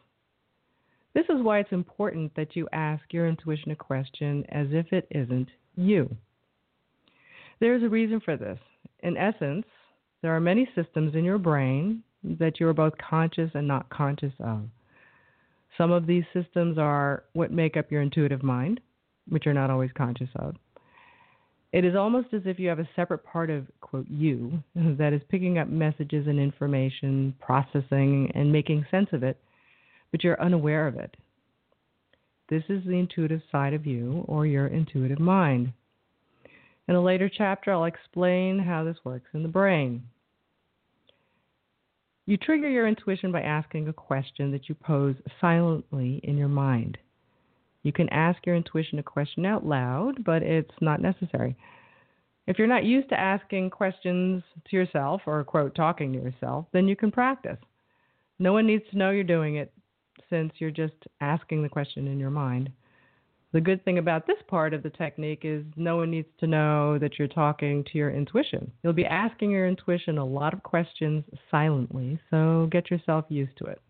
This 1.15 1.27
is 1.29 1.43
why 1.43 1.61
it's 1.61 1.73
important 1.73 2.35
that 2.35 2.57
you 2.57 2.69
ask 2.73 3.03
your 3.13 3.29
intuition 3.29 3.71
a 3.71 3.77
question 3.77 4.45
as 4.49 4.67
if 4.71 4.93
it 4.93 5.07
isn't 5.11 5.49
you. 5.77 6.15
There's 7.61 7.85
a 7.85 7.89
reason 7.89 8.21
for 8.21 8.37
this. 8.37 8.59
In 9.03 9.17
essence, 9.17 9.67
there 10.23 10.35
are 10.35 10.41
many 10.41 10.69
systems 10.75 11.15
in 11.15 11.25
your 11.25 11.39
brain 11.39 12.03
that 12.25 12.59
you 12.59 12.67
are 12.67 12.75
both 12.75 12.95
conscious 12.99 13.51
and 13.55 13.69
not 13.69 13.89
conscious 13.91 14.33
of. 14.41 14.63
Some 15.79 15.93
of 15.93 16.07
these 16.07 16.25
systems 16.33 16.79
are 16.79 17.25
what 17.33 17.53
make 17.53 17.77
up 17.77 17.91
your 17.91 18.03
intuitive 18.03 18.43
mind, 18.43 18.81
which 19.29 19.45
you're 19.45 19.55
not 19.55 19.71
always 19.71 19.91
conscious 19.97 20.31
of. 20.37 20.57
It 21.73 21.85
is 21.85 21.97
almost 21.97 22.29
as 22.33 22.43
if 22.45 22.59
you 22.59 22.69
have 22.69 22.79
a 22.79 22.89
separate 22.95 23.25
part 23.25 23.51
of, 23.51 23.67
quote, 23.81 24.07
you 24.09 24.63
that 24.75 25.13
is 25.13 25.21
picking 25.29 25.59
up 25.59 25.69
messages 25.69 26.27
and 26.27 26.39
information, 26.39 27.35
processing, 27.41 28.31
and 28.35 28.53
making 28.53 28.87
sense 28.91 29.09
of 29.13 29.23
it, 29.25 29.39
but 30.15 30.23
you're 30.23 30.41
unaware 30.41 30.87
of 30.87 30.95
it. 30.95 31.17
This 32.49 32.63
is 32.69 32.85
the 32.85 33.01
intuitive 33.01 33.41
side 33.51 33.75
of 33.75 33.85
you 33.85 34.25
or 34.29 34.47
your 34.47 34.69
intuitive 34.69 35.19
mind. 35.19 35.73
In 36.87 36.95
a 36.95 37.03
later 37.03 37.29
chapter, 37.29 37.73
I'll 37.73 37.87
explain 37.87 38.61
how 38.61 38.85
this 38.85 38.99
works 39.03 39.27
in 39.35 39.43
the 39.43 39.49
brain. 39.49 40.05
You 42.27 42.37
trigger 42.37 42.71
your 42.71 42.87
intuition 42.87 43.33
by 43.33 43.41
asking 43.41 43.89
a 43.89 43.93
question 43.93 44.53
that 44.53 44.69
you 44.69 44.77
pose 44.77 45.17
silently 45.41 46.21
in 46.23 46.39
your 46.39 46.47
mind. 46.47 46.97
You 47.83 47.91
can 47.91 48.09
ask 48.11 48.39
your 48.47 48.55
intuition 48.55 49.01
a 49.01 49.03
question 49.03 49.45
out 49.45 49.67
loud, 49.67 50.23
but 50.23 50.45
it's 50.45 50.71
not 50.81 51.03
necessary. 51.03 51.57
If 52.47 52.61
you're 52.61 52.69
not 52.69 52.85
used 52.85 53.09
to 53.09 53.19
asking 53.19 53.71
questions 53.71 54.45
to 54.71 54.77
yourself 54.77 55.23
or, 55.27 55.43
quote, 55.43 55.75
talking 55.75 56.13
to 56.13 56.21
yourself, 56.21 56.67
then 56.73 56.87
you 56.87 56.95
can 56.95 57.11
practice. 57.11 57.59
No 58.39 58.53
one 58.53 58.69
needs 58.69 58.85
to 58.93 58.97
know 58.97 59.11
you're 59.11 59.25
doing 59.25 59.57
it 59.57 59.73
since 60.31 60.53
you're 60.59 60.71
just 60.71 60.95
asking 61.21 61.63
the 61.63 61.69
question 61.69 62.07
in 62.07 62.19
your 62.19 62.31
mind. 62.31 62.71
The 63.55 63.61
good 63.61 63.85
thing 63.85 63.99
about 63.99 64.27
this 64.27 64.39
part 64.49 64.75
of 64.75 64.83
the 64.83 64.91
technique 64.91 65.43
is 65.45 65.65
no 65.77 65.99
one 65.99 66.11
needs 66.11 66.27
to 66.41 66.47
know 66.49 66.99
that 66.99 67.19
you're 67.19 67.29
talking 67.29 67.85
to 67.85 67.99
your 67.99 68.11
intuition. 68.11 68.73
You'll 68.83 68.93
be 68.93 69.07
asking 69.07 69.53
your 69.53 69.69
intuition 69.69 70.19
a 70.19 70.25
lot 70.25 70.53
of 70.53 70.65
questions 70.65 71.23
silently, 71.53 72.19
so 72.31 72.69
get 72.73 72.91
yourself 72.91 73.27
used 73.29 73.57
to 73.59 73.67
it. 73.67 73.81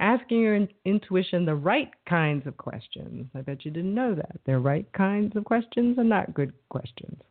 Asking 0.00 0.40
your 0.40 0.56
in- 0.56 0.68
intuition 0.84 1.44
the 1.44 1.54
right 1.54 1.90
kinds 2.08 2.44
of 2.48 2.56
questions. 2.56 3.28
I 3.36 3.42
bet 3.42 3.64
you 3.64 3.70
didn't 3.70 3.94
know 3.94 4.16
that. 4.16 4.40
They're 4.44 4.58
right 4.58 4.92
kinds 4.92 5.36
of 5.36 5.44
questions 5.44 5.96
and 5.98 6.08
not 6.08 6.34
good 6.34 6.52
questions. 6.70 7.22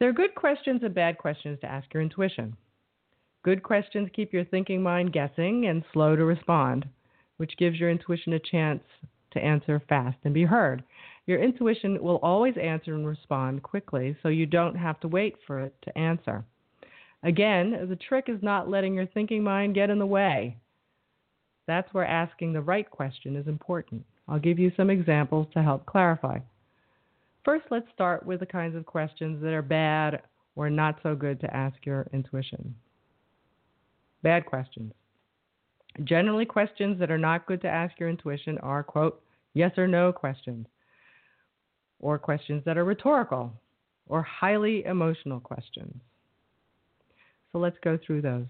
There 0.00 0.08
are 0.08 0.12
good 0.12 0.34
questions 0.34 0.80
and 0.82 0.92
bad 0.92 1.18
questions 1.18 1.60
to 1.60 1.70
ask 1.70 1.86
your 1.94 2.02
intuition. 2.02 2.56
Good 3.42 3.62
questions 3.62 4.10
keep 4.12 4.32
your 4.32 4.44
thinking 4.44 4.82
mind 4.82 5.12
guessing 5.12 5.66
and 5.66 5.82
slow 5.92 6.14
to 6.14 6.24
respond, 6.24 6.86
which 7.38 7.56
gives 7.56 7.80
your 7.80 7.90
intuition 7.90 8.34
a 8.34 8.38
chance 8.38 8.82
to 9.30 9.42
answer 9.42 9.80
fast 9.88 10.18
and 10.24 10.34
be 10.34 10.44
heard. 10.44 10.84
Your 11.26 11.42
intuition 11.42 12.02
will 12.02 12.18
always 12.22 12.56
answer 12.60 12.94
and 12.94 13.06
respond 13.06 13.62
quickly, 13.62 14.16
so 14.22 14.28
you 14.28 14.44
don't 14.44 14.74
have 14.74 15.00
to 15.00 15.08
wait 15.08 15.36
for 15.46 15.60
it 15.60 15.74
to 15.82 15.96
answer. 15.96 16.44
Again, 17.22 17.86
the 17.88 17.96
trick 17.96 18.26
is 18.28 18.42
not 18.42 18.68
letting 18.68 18.94
your 18.94 19.06
thinking 19.06 19.42
mind 19.42 19.74
get 19.74 19.90
in 19.90 19.98
the 19.98 20.06
way. 20.06 20.56
That's 21.66 21.92
where 21.94 22.04
asking 22.04 22.52
the 22.52 22.60
right 22.60 22.90
question 22.90 23.36
is 23.36 23.46
important. 23.46 24.04
I'll 24.28 24.38
give 24.38 24.58
you 24.58 24.72
some 24.76 24.90
examples 24.90 25.46
to 25.54 25.62
help 25.62 25.86
clarify. 25.86 26.40
First, 27.44 27.64
let's 27.70 27.86
start 27.94 28.26
with 28.26 28.40
the 28.40 28.46
kinds 28.46 28.76
of 28.76 28.84
questions 28.84 29.42
that 29.42 29.52
are 29.52 29.62
bad 29.62 30.22
or 30.56 30.68
not 30.68 30.98
so 31.02 31.14
good 31.14 31.40
to 31.40 31.56
ask 31.56 31.76
your 31.86 32.06
intuition. 32.12 32.74
Bad 34.22 34.46
questions. 34.46 34.92
Generally, 36.04 36.46
questions 36.46 36.98
that 36.98 37.10
are 37.10 37.18
not 37.18 37.46
good 37.46 37.60
to 37.62 37.68
ask 37.68 37.98
your 37.98 38.08
intuition 38.08 38.58
are, 38.58 38.82
quote, 38.82 39.22
yes 39.54 39.76
or 39.76 39.88
no 39.88 40.12
questions, 40.12 40.66
or 41.98 42.18
questions 42.18 42.62
that 42.64 42.78
are 42.78 42.84
rhetorical, 42.84 43.52
or 44.06 44.22
highly 44.22 44.84
emotional 44.84 45.40
questions. 45.40 45.94
So 47.52 47.58
let's 47.58 47.78
go 47.82 47.98
through 48.04 48.22
those. 48.22 48.46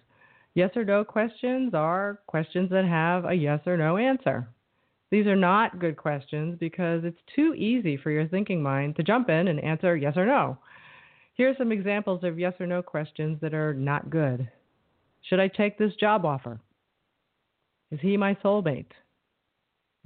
Yes 0.55 0.71
or 0.77 0.85
no 0.85 1.05
questions 1.05 1.75
are 1.75 2.21
questions 2.27 2.71
that 2.71 2.85
have 2.85 3.25
a 3.25 3.35
yes 3.35 3.61
or 3.67 3.77
no 3.77 3.97
answer. 3.97 4.49
These 5.11 5.27
are 5.27 5.37
not 5.37 5.79
good 5.79 5.97
questions 5.97 6.57
because 6.59 7.05
it's 7.05 7.19
too 7.35 7.55
easy 7.55 7.97
for 7.97 8.11
your 8.11 8.29
thinking 8.29 8.63
mind 8.63 8.97
to 8.97 9.03
jump 9.03 9.29
in 9.29 9.49
and 9.49 9.61
answer 9.61 9.97
yes 9.97 10.17
or 10.17 10.27
no. 10.27 10.59
Here 11.35 11.51
are 11.51 11.57
some 11.57 11.73
examples 11.73 12.23
of 12.23 12.39
yes 12.39 12.55
or 12.61 12.67
no 12.67 12.83
questions 12.83 13.39
that 13.41 13.55
are 13.55 13.75
not 13.75 14.11
good. 14.11 14.49
Should 15.23 15.41
I 15.41 15.49
take 15.49 15.79
this 15.79 15.95
job 15.97 16.25
offer? 16.25 16.61
Is 17.91 18.01
he 18.01 18.17
my 18.17 18.35
soulmate? 18.37 18.91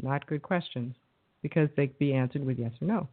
Not 0.02 0.26
good 0.26 0.42
questions 0.42 0.94
because 1.42 1.68
they 1.76 1.88
can 1.88 1.96
be 1.98 2.14
answered 2.14 2.44
with 2.44 2.58
yes 2.58 2.72
or 2.80 2.86
no. 2.86 3.08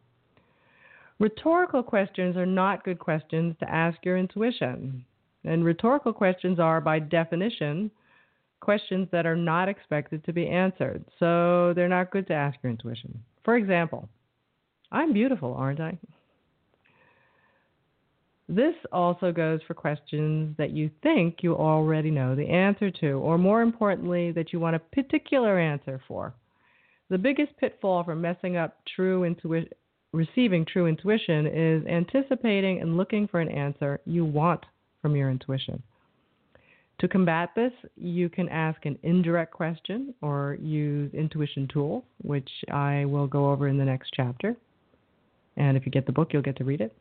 Rhetorical 1.18 1.82
questions 1.82 2.36
are 2.36 2.46
not 2.46 2.84
good 2.84 2.98
questions 2.98 3.54
to 3.60 3.70
ask 3.70 3.98
your 4.04 4.16
intuition. 4.16 5.04
And 5.44 5.64
rhetorical 5.64 6.12
questions 6.12 6.58
are, 6.58 6.80
by 6.80 6.98
definition, 6.98 7.90
questions 8.60 9.08
that 9.12 9.26
are 9.26 9.36
not 9.36 9.68
expected 9.68 10.24
to 10.24 10.32
be 10.32 10.48
answered. 10.48 11.04
So 11.18 11.72
they're 11.74 11.88
not 11.88 12.10
good 12.10 12.26
to 12.28 12.34
ask 12.34 12.58
your 12.62 12.70
intuition. 12.70 13.22
For 13.44 13.56
example, 13.56 14.08
I'm 14.90 15.12
beautiful, 15.12 15.54
aren't 15.54 15.80
I? 15.80 15.98
This 18.54 18.74
also 18.92 19.32
goes 19.32 19.60
for 19.66 19.72
questions 19.72 20.54
that 20.58 20.72
you 20.72 20.90
think 21.02 21.38
you 21.40 21.56
already 21.56 22.10
know 22.10 22.36
the 22.36 22.46
answer 22.50 22.90
to, 22.90 23.12
or 23.12 23.38
more 23.38 23.62
importantly, 23.62 24.30
that 24.32 24.52
you 24.52 24.60
want 24.60 24.76
a 24.76 24.78
particular 24.78 25.58
answer 25.58 26.02
for. 26.06 26.34
The 27.08 27.16
biggest 27.16 27.56
pitfall 27.56 28.04
for 28.04 28.14
messing 28.14 28.58
up 28.58 28.76
true 28.94 29.24
intuition, 29.24 29.70
receiving 30.12 30.66
true 30.66 30.86
intuition 30.86 31.46
is 31.46 31.86
anticipating 31.86 32.82
and 32.82 32.98
looking 32.98 33.26
for 33.26 33.40
an 33.40 33.48
answer 33.48 34.00
you 34.04 34.26
want 34.26 34.66
from 35.00 35.16
your 35.16 35.30
intuition. 35.30 35.82
To 36.98 37.08
combat 37.08 37.52
this, 37.56 37.72
you 37.96 38.28
can 38.28 38.50
ask 38.50 38.84
an 38.84 38.98
indirect 39.02 39.54
question 39.54 40.12
or 40.20 40.58
use 40.60 41.10
intuition 41.14 41.68
tools, 41.72 42.04
which 42.20 42.50
I 42.70 43.06
will 43.06 43.26
go 43.26 43.50
over 43.50 43.66
in 43.66 43.78
the 43.78 43.84
next 43.86 44.10
chapter. 44.14 44.54
And 45.56 45.74
if 45.78 45.86
you 45.86 45.92
get 45.92 46.04
the 46.04 46.12
book, 46.12 46.34
you'll 46.34 46.42
get 46.42 46.56
to 46.56 46.64
read 46.64 46.82
it. 46.82 46.94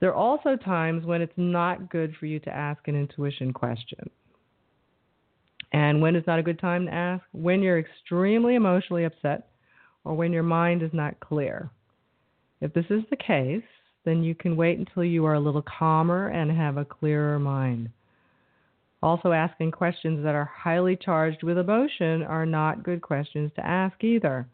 There 0.00 0.10
are 0.10 0.14
also 0.14 0.56
times 0.56 1.04
when 1.04 1.22
it's 1.22 1.32
not 1.36 1.90
good 1.90 2.14
for 2.18 2.26
you 2.26 2.38
to 2.40 2.54
ask 2.54 2.86
an 2.86 2.94
intuition 2.94 3.52
question. 3.52 4.08
And 5.72 6.00
when 6.00 6.16
is 6.16 6.26
not 6.26 6.38
a 6.38 6.42
good 6.42 6.58
time 6.58 6.86
to 6.86 6.94
ask? 6.94 7.24
When 7.32 7.62
you're 7.62 7.78
extremely 7.78 8.54
emotionally 8.54 9.04
upset 9.04 9.48
or 10.04 10.14
when 10.14 10.32
your 10.32 10.42
mind 10.42 10.82
is 10.82 10.92
not 10.92 11.20
clear. 11.20 11.70
If 12.60 12.72
this 12.72 12.86
is 12.90 13.02
the 13.10 13.16
case, 13.16 13.62
then 14.04 14.22
you 14.22 14.34
can 14.34 14.56
wait 14.56 14.78
until 14.78 15.04
you 15.04 15.26
are 15.26 15.34
a 15.34 15.40
little 15.40 15.62
calmer 15.62 16.28
and 16.28 16.50
have 16.50 16.76
a 16.76 16.84
clearer 16.84 17.38
mind. 17.38 17.90
Also, 19.02 19.32
asking 19.32 19.70
questions 19.70 20.24
that 20.24 20.34
are 20.34 20.50
highly 20.52 20.96
charged 20.96 21.42
with 21.42 21.58
emotion 21.58 22.22
are 22.22 22.46
not 22.46 22.82
good 22.82 23.00
questions 23.00 23.52
to 23.54 23.66
ask 23.66 24.02
either. 24.02 24.48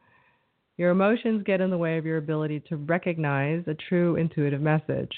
Your 0.76 0.90
emotions 0.90 1.44
get 1.44 1.60
in 1.60 1.70
the 1.70 1.78
way 1.78 1.96
of 1.96 2.04
your 2.04 2.18
ability 2.18 2.60
to 2.68 2.76
recognize 2.76 3.62
a 3.66 3.74
true 3.74 4.16
intuitive 4.16 4.60
message. 4.60 5.12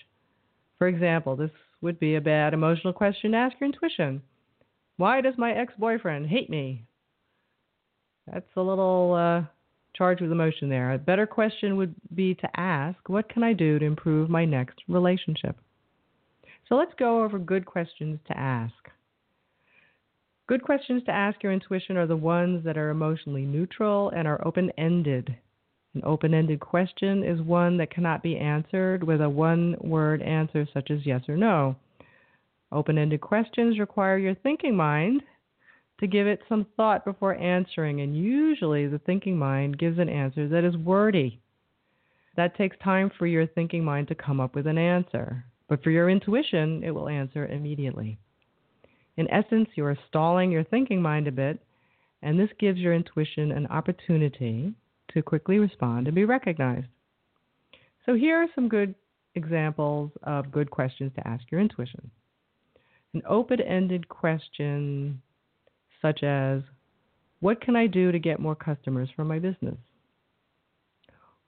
For 0.78 0.88
example, 0.88 1.36
this 1.36 1.50
would 1.80 1.98
be 1.98 2.16
a 2.16 2.20
bad 2.20 2.54
emotional 2.54 2.92
question 2.92 3.32
to 3.32 3.38
ask 3.38 3.56
your 3.60 3.68
intuition. 3.68 4.22
Why 4.96 5.20
does 5.20 5.34
my 5.36 5.52
ex 5.52 5.72
boyfriend 5.78 6.26
hate 6.26 6.50
me? 6.50 6.86
That's 8.30 8.48
a 8.56 8.62
little 8.62 9.14
uh, 9.14 9.46
charged 9.94 10.20
with 10.20 10.32
emotion 10.32 10.68
there. 10.68 10.92
A 10.92 10.98
better 10.98 11.26
question 11.26 11.76
would 11.76 11.94
be 12.14 12.34
to 12.34 12.60
ask, 12.60 13.08
What 13.08 13.28
can 13.28 13.42
I 13.42 13.52
do 13.52 13.78
to 13.78 13.84
improve 13.84 14.28
my 14.28 14.44
next 14.44 14.82
relationship? 14.88 15.56
So 16.68 16.74
let's 16.74 16.94
go 16.98 17.22
over 17.22 17.38
good 17.38 17.64
questions 17.64 18.18
to 18.26 18.36
ask. 18.36 18.74
Good 20.48 20.62
questions 20.62 21.02
to 21.04 21.12
ask 21.12 21.42
your 21.42 21.52
intuition 21.52 21.96
are 21.96 22.06
the 22.06 22.16
ones 22.16 22.64
that 22.64 22.76
are 22.78 22.90
emotionally 22.90 23.44
neutral 23.44 24.10
and 24.10 24.28
are 24.28 24.44
open 24.46 24.70
ended. 24.78 25.36
An 25.96 26.02
open 26.04 26.34
ended 26.34 26.60
question 26.60 27.24
is 27.24 27.40
one 27.40 27.78
that 27.78 27.88
cannot 27.88 28.22
be 28.22 28.36
answered 28.36 29.02
with 29.02 29.22
a 29.22 29.30
one 29.30 29.76
word 29.80 30.20
answer 30.20 30.68
such 30.74 30.90
as 30.90 31.06
yes 31.06 31.26
or 31.26 31.38
no. 31.38 31.74
Open 32.70 32.98
ended 32.98 33.22
questions 33.22 33.78
require 33.78 34.18
your 34.18 34.34
thinking 34.34 34.76
mind 34.76 35.22
to 35.98 36.06
give 36.06 36.26
it 36.26 36.42
some 36.50 36.66
thought 36.76 37.06
before 37.06 37.34
answering, 37.36 38.02
and 38.02 38.14
usually 38.14 38.86
the 38.86 38.98
thinking 38.98 39.38
mind 39.38 39.78
gives 39.78 39.98
an 39.98 40.10
answer 40.10 40.46
that 40.46 40.64
is 40.64 40.76
wordy. 40.76 41.40
That 42.36 42.58
takes 42.58 42.76
time 42.84 43.10
for 43.16 43.26
your 43.26 43.46
thinking 43.46 43.82
mind 43.82 44.08
to 44.08 44.14
come 44.14 44.38
up 44.38 44.54
with 44.54 44.66
an 44.66 44.76
answer, 44.76 45.46
but 45.66 45.82
for 45.82 45.90
your 45.90 46.10
intuition, 46.10 46.84
it 46.84 46.90
will 46.90 47.08
answer 47.08 47.46
immediately. 47.46 48.18
In 49.16 49.30
essence, 49.30 49.70
you 49.76 49.86
are 49.86 49.96
stalling 50.08 50.52
your 50.52 50.64
thinking 50.64 51.00
mind 51.00 51.26
a 51.26 51.32
bit, 51.32 51.58
and 52.20 52.38
this 52.38 52.50
gives 52.58 52.80
your 52.80 52.92
intuition 52.92 53.50
an 53.50 53.66
opportunity 53.68 54.74
to 55.12 55.22
quickly 55.22 55.58
respond 55.58 56.06
and 56.06 56.14
be 56.14 56.24
recognized. 56.24 56.86
So, 58.04 58.14
here 58.14 58.36
are 58.36 58.48
some 58.54 58.68
good 58.68 58.94
examples 59.34 60.10
of 60.22 60.50
good 60.50 60.70
questions 60.70 61.12
to 61.16 61.26
ask 61.26 61.44
your 61.50 61.60
intuition. 61.60 62.10
An 63.14 63.22
open 63.28 63.60
ended 63.60 64.08
question 64.08 65.20
such 66.02 66.22
as, 66.22 66.62
What 67.40 67.60
can 67.60 67.76
I 67.76 67.86
do 67.86 68.12
to 68.12 68.18
get 68.18 68.40
more 68.40 68.54
customers 68.54 69.08
for 69.14 69.24
my 69.24 69.38
business? 69.38 69.76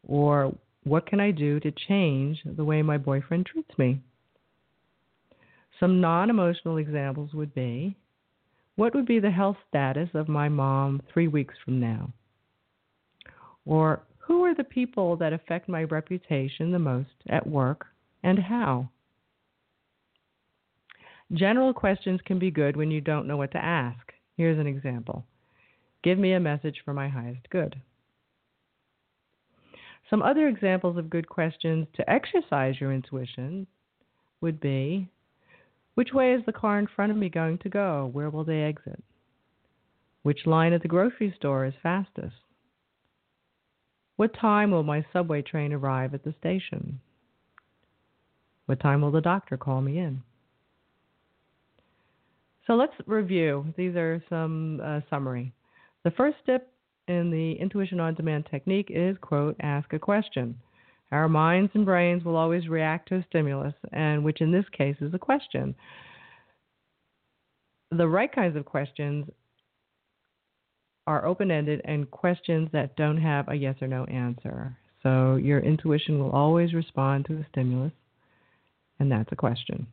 Or, 0.06 0.52
What 0.84 1.06
can 1.06 1.20
I 1.20 1.30
do 1.30 1.60
to 1.60 1.70
change 1.70 2.38
the 2.44 2.64
way 2.64 2.82
my 2.82 2.98
boyfriend 2.98 3.46
treats 3.46 3.76
me? 3.78 4.00
Some 5.80 6.00
non 6.00 6.30
emotional 6.30 6.78
examples 6.78 7.32
would 7.34 7.54
be 7.54 7.96
What 8.76 8.94
would 8.94 9.06
be 9.06 9.20
the 9.20 9.30
health 9.30 9.56
status 9.68 10.08
of 10.14 10.28
my 10.28 10.48
mom 10.48 11.02
three 11.12 11.28
weeks 11.28 11.54
from 11.64 11.80
now? 11.80 12.12
Or 13.68 14.00
Who 14.20 14.44
are 14.44 14.54
the 14.54 14.64
people 14.64 15.16
that 15.16 15.34
affect 15.34 15.68
my 15.68 15.84
reputation 15.84 16.72
the 16.72 16.78
most 16.78 17.10
at 17.28 17.46
work 17.46 17.86
and 18.22 18.38
how? 18.38 18.88
General 21.32 21.74
questions 21.74 22.20
can 22.24 22.38
be 22.38 22.50
good 22.50 22.76
when 22.76 22.90
you 22.90 23.02
don't 23.02 23.26
know 23.26 23.36
what 23.36 23.52
to 23.52 23.62
ask. 23.62 24.14
Here's 24.38 24.58
an 24.58 24.66
example 24.66 25.26
Give 26.02 26.18
me 26.18 26.32
a 26.32 26.40
message 26.40 26.76
for 26.82 26.94
my 26.94 27.08
highest 27.08 27.50
good. 27.50 27.76
Some 30.08 30.22
other 30.22 30.48
examples 30.48 30.96
of 30.96 31.10
good 31.10 31.28
questions 31.28 31.86
to 31.96 32.10
exercise 32.10 32.80
your 32.80 32.94
intuition 32.94 33.66
would 34.40 34.60
be 34.60 35.10
which 35.94 36.14
way 36.14 36.32
is 36.32 36.42
the 36.46 36.52
car 36.52 36.78
in 36.78 36.86
front 36.86 37.12
of 37.12 37.18
me 37.18 37.28
going 37.28 37.58
to 37.58 37.68
go? 37.68 38.08
Where 38.14 38.30
will 38.30 38.44
they 38.44 38.62
exit? 38.62 39.02
Which 40.22 40.46
line 40.46 40.72
at 40.72 40.80
the 40.80 40.88
grocery 40.88 41.34
store 41.36 41.66
is 41.66 41.74
fastest? 41.82 42.36
What 44.18 44.34
time 44.34 44.72
will 44.72 44.82
my 44.82 45.06
subway 45.12 45.42
train 45.42 45.72
arrive 45.72 46.12
at 46.12 46.24
the 46.24 46.34
station? 46.40 46.98
What 48.66 48.80
time 48.80 49.00
will 49.00 49.12
the 49.12 49.20
doctor 49.20 49.56
call 49.56 49.80
me 49.80 49.98
in? 49.98 50.24
So 52.66 52.74
let's 52.74 52.94
review. 53.06 53.72
These 53.76 53.94
are 53.94 54.20
some 54.28 54.80
uh, 54.82 55.00
summary. 55.08 55.52
The 56.02 56.10
first 56.10 56.36
step 56.42 56.68
in 57.06 57.30
the 57.30 57.52
intuition 57.60 58.00
on 58.00 58.14
demand 58.14 58.48
technique 58.50 58.88
is 58.90 59.16
quote 59.20 59.54
ask 59.60 59.92
a 59.92 60.00
question. 60.00 60.58
Our 61.12 61.28
minds 61.28 61.70
and 61.74 61.84
brains 61.84 62.24
will 62.24 62.36
always 62.36 62.66
react 62.66 63.10
to 63.10 63.18
a 63.18 63.24
stimulus, 63.28 63.74
and 63.92 64.24
which 64.24 64.40
in 64.40 64.50
this 64.50 64.66
case 64.76 64.96
is 65.00 65.14
a 65.14 65.18
question. 65.18 65.76
The 67.92 68.08
right 68.08 68.34
kinds 68.34 68.56
of 68.56 68.64
questions 68.64 69.26
are 71.08 71.24
open 71.24 71.50
ended 71.50 71.80
and 71.86 72.10
questions 72.10 72.68
that 72.72 72.94
don't 72.96 73.16
have 73.16 73.48
a 73.48 73.54
yes 73.54 73.74
or 73.80 73.88
no 73.88 74.04
answer. 74.04 74.76
So 75.02 75.36
your 75.36 75.60
intuition 75.60 76.18
will 76.18 76.30
always 76.30 76.74
respond 76.74 77.24
to 77.26 77.34
the 77.34 77.46
stimulus, 77.50 77.92
and 79.00 79.10
that's 79.10 79.32
a 79.32 79.36
question. 79.36 79.86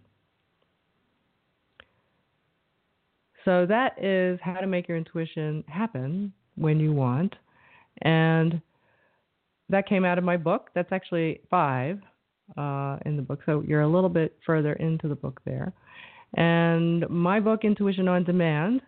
So 3.46 3.66
that 3.68 4.04
is 4.04 4.40
how 4.44 4.60
to 4.60 4.68
make 4.68 4.90
your 4.90 4.98
intuition 4.98 5.64
happen 5.68 6.34
when 6.56 6.82
you 6.82 6.92
want. 6.92 7.34
And 8.02 8.62
that 9.70 9.88
came 9.88 10.04
out 10.04 10.18
of 10.18 10.26
my 10.26 10.36
book. 10.36 10.70
That's 10.76 10.92
actually 10.92 11.40
five 11.50 12.02
uh, 12.58 12.98
in 13.06 13.16
the 13.16 13.22
book. 13.22 13.40
So 13.46 13.64
you're 13.66 13.82
a 13.82 13.88
little 13.88 14.10
bit 14.10 14.36
further 14.46 14.74
into 14.74 15.08
the 15.08 15.16
book 15.16 15.40
there. 15.46 15.72
And 16.34 17.08
my 17.10 17.40
book, 17.40 17.64
Intuition 17.64 18.10
on 18.10 18.26
Demand, 18.26 18.82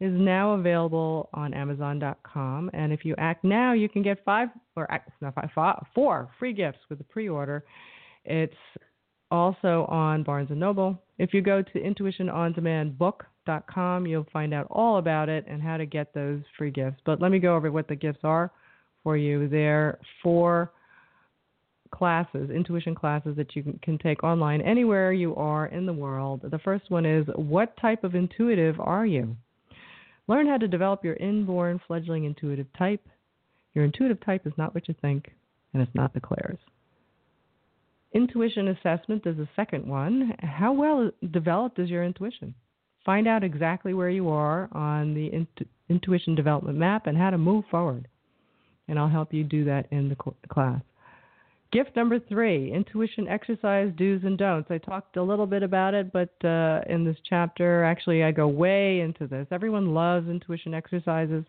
is 0.00 0.12
now 0.12 0.52
available 0.52 1.28
on 1.34 1.52
Amazon.com. 1.54 2.70
And 2.72 2.92
if 2.92 3.04
you 3.04 3.16
act 3.18 3.42
now, 3.44 3.72
you 3.72 3.88
can 3.88 4.02
get 4.02 4.24
five 4.24 4.48
or 4.76 4.86
not 5.20 5.34
five, 5.34 5.50
five, 5.54 5.84
four 5.94 6.28
free 6.38 6.52
gifts 6.52 6.78
with 6.88 7.00
a 7.00 7.04
pre-order. 7.04 7.64
It's 8.24 8.54
also 9.30 9.84
on 9.88 10.22
Barnes 10.22 10.50
and 10.50 10.60
Noble. 10.60 11.02
If 11.18 11.34
you 11.34 11.42
go 11.42 11.60
to 11.62 11.80
intuitionondemandbook.com, 11.80 14.06
you'll 14.06 14.26
find 14.32 14.54
out 14.54 14.68
all 14.70 14.98
about 14.98 15.28
it 15.28 15.44
and 15.48 15.60
how 15.60 15.76
to 15.76 15.86
get 15.86 16.14
those 16.14 16.42
free 16.56 16.70
gifts. 16.70 17.00
But 17.04 17.20
let 17.20 17.32
me 17.32 17.40
go 17.40 17.56
over 17.56 17.72
what 17.72 17.88
the 17.88 17.96
gifts 17.96 18.20
are 18.22 18.52
for 19.02 19.16
you. 19.16 19.48
They're 19.48 19.98
four 20.22 20.70
classes, 21.90 22.50
intuition 22.50 22.94
classes 22.94 23.34
that 23.36 23.56
you 23.56 23.62
can, 23.62 23.80
can 23.82 23.96
take 23.98 24.22
online 24.22 24.60
anywhere 24.60 25.10
you 25.12 25.34
are 25.36 25.66
in 25.66 25.86
the 25.86 25.92
world. 25.92 26.42
The 26.44 26.58
first 26.58 26.90
one 26.90 27.06
is 27.06 27.26
What 27.34 27.74
type 27.80 28.04
of 28.04 28.14
intuitive 28.14 28.78
are 28.78 29.06
you? 29.06 29.36
Learn 30.28 30.46
how 30.46 30.58
to 30.58 30.68
develop 30.68 31.04
your 31.04 31.14
inborn 31.14 31.80
fledgling 31.86 32.24
intuitive 32.24 32.66
type. 32.78 33.06
Your 33.74 33.84
intuitive 33.84 34.24
type 34.24 34.46
is 34.46 34.52
not 34.56 34.74
what 34.74 34.86
you 34.86 34.94
think, 35.00 35.30
and 35.72 35.82
it's 35.82 35.94
not 35.94 36.12
the 36.14 36.20
clairs. 36.20 36.58
Intuition 38.12 38.68
assessment 38.68 39.26
is 39.26 39.36
the 39.36 39.48
second 39.56 39.86
one. 39.86 40.34
How 40.40 40.72
well 40.72 41.10
developed 41.30 41.78
is 41.78 41.90
your 41.90 42.04
intuition? 42.04 42.54
Find 43.04 43.26
out 43.26 43.44
exactly 43.44 43.94
where 43.94 44.10
you 44.10 44.28
are 44.28 44.68
on 44.72 45.14
the 45.14 45.32
intu- 45.32 45.66
intuition 45.88 46.34
development 46.34 46.78
map 46.78 47.06
and 47.06 47.16
how 47.16 47.30
to 47.30 47.38
move 47.38 47.64
forward. 47.70 48.08
And 48.86 48.98
I'll 48.98 49.08
help 49.08 49.32
you 49.32 49.44
do 49.44 49.64
that 49.64 49.86
in 49.90 50.08
the 50.08 50.16
cl- 50.22 50.36
class. 50.48 50.82
Gift 51.70 51.94
number 51.96 52.18
three 52.18 52.72
intuition 52.72 53.28
exercise 53.28 53.92
do's 53.96 54.22
and 54.24 54.38
don'ts. 54.38 54.70
I 54.70 54.78
talked 54.78 55.18
a 55.18 55.22
little 55.22 55.44
bit 55.44 55.62
about 55.62 55.92
it, 55.92 56.10
but 56.12 56.32
uh, 56.42 56.80
in 56.88 57.04
this 57.04 57.18
chapter, 57.28 57.84
actually, 57.84 58.24
I 58.24 58.30
go 58.32 58.48
way 58.48 59.00
into 59.00 59.26
this. 59.26 59.46
Everyone 59.50 59.92
loves 59.92 60.28
intuition 60.28 60.72
exercises. 60.72 61.44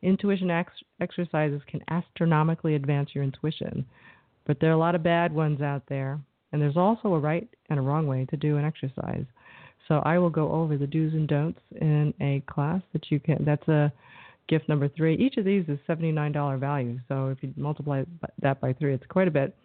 Intuition 0.00 0.50
ex- 0.50 0.72
exercises 1.02 1.60
can 1.66 1.82
astronomically 1.90 2.74
advance 2.74 3.10
your 3.14 3.22
intuition, 3.22 3.84
but 4.46 4.58
there 4.60 4.70
are 4.70 4.74
a 4.74 4.78
lot 4.78 4.94
of 4.94 5.02
bad 5.02 5.30
ones 5.30 5.60
out 5.60 5.82
there, 5.90 6.18
and 6.52 6.62
there's 6.62 6.78
also 6.78 7.12
a 7.12 7.18
right 7.18 7.46
and 7.68 7.78
a 7.78 7.82
wrong 7.82 8.06
way 8.06 8.26
to 8.30 8.38
do 8.38 8.56
an 8.56 8.64
exercise. 8.64 9.26
So 9.88 9.96
I 10.06 10.18
will 10.18 10.30
go 10.30 10.50
over 10.52 10.78
the 10.78 10.86
do's 10.86 11.12
and 11.12 11.28
don'ts 11.28 11.60
in 11.78 12.14
a 12.22 12.42
class 12.50 12.80
that 12.94 13.10
you 13.10 13.20
can. 13.20 13.44
That's 13.44 13.68
a 13.68 13.92
gift 14.50 14.68
number 14.68 14.88
three. 14.88 15.14
Each 15.14 15.36
of 15.38 15.44
these 15.44 15.64
is 15.68 15.78
$79 15.88 16.58
value. 16.58 16.98
So 17.08 17.28
if 17.28 17.38
you 17.42 17.54
multiply 17.56 18.02
that 18.42 18.60
by 18.60 18.74
three, 18.74 18.92
it's 18.92 19.06
quite 19.08 19.28
a 19.28 19.30
bit. 19.30 19.56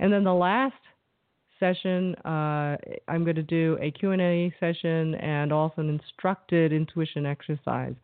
And 0.00 0.12
then 0.12 0.24
the 0.24 0.34
last 0.34 0.74
session, 1.60 2.14
uh, 2.24 2.76
I'm 3.08 3.24
going 3.24 3.36
to 3.36 3.42
do 3.42 3.78
a 3.80 3.92
Q&A 3.92 4.52
session 4.58 5.14
and 5.14 5.52
also 5.52 5.80
an 5.80 5.88
instructed 5.88 6.72
intuition 6.72 7.24
exercise. 7.24 7.94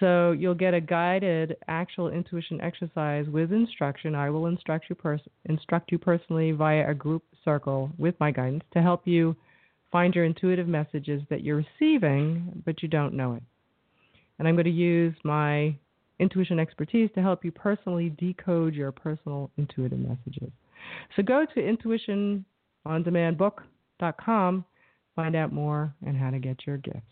So 0.00 0.32
you'll 0.32 0.54
get 0.54 0.74
a 0.74 0.80
guided 0.80 1.56
actual 1.66 2.10
intuition 2.10 2.60
exercise 2.60 3.26
with 3.26 3.50
instruction. 3.50 4.14
I 4.14 4.30
will 4.30 4.46
instruct 4.46 4.84
you 4.88 4.94
pers- 4.94 5.20
instruct 5.46 5.90
you 5.90 5.98
personally 5.98 6.52
via 6.52 6.88
a 6.88 6.94
group 6.94 7.24
circle 7.44 7.90
with 7.98 8.14
my 8.20 8.30
guidance 8.30 8.62
to 8.74 8.82
help 8.82 9.06
you 9.06 9.34
find 9.90 10.14
your 10.14 10.24
intuitive 10.24 10.68
messages 10.68 11.22
that 11.30 11.42
you're 11.42 11.64
receiving 11.80 12.62
but 12.64 12.82
you 12.82 12.88
don't 12.88 13.14
know 13.14 13.34
it 13.34 13.42
and 14.38 14.46
I'm 14.46 14.54
going 14.54 14.64
to 14.64 14.70
use 14.70 15.14
my 15.24 15.74
intuition 16.18 16.58
expertise 16.58 17.10
to 17.14 17.22
help 17.22 17.44
you 17.44 17.52
personally 17.52 18.14
decode 18.18 18.74
your 18.74 18.92
personal 18.92 19.50
intuitive 19.56 19.98
messages. 19.98 20.50
So 21.16 21.22
go 21.22 21.46
to 21.54 22.44
intuitionondemandbook.com, 22.86 24.64
find 25.16 25.36
out 25.36 25.52
more 25.52 25.94
and 26.06 26.16
how 26.16 26.30
to 26.30 26.38
get 26.38 26.66
your 26.66 26.78
gifts. 26.78 27.02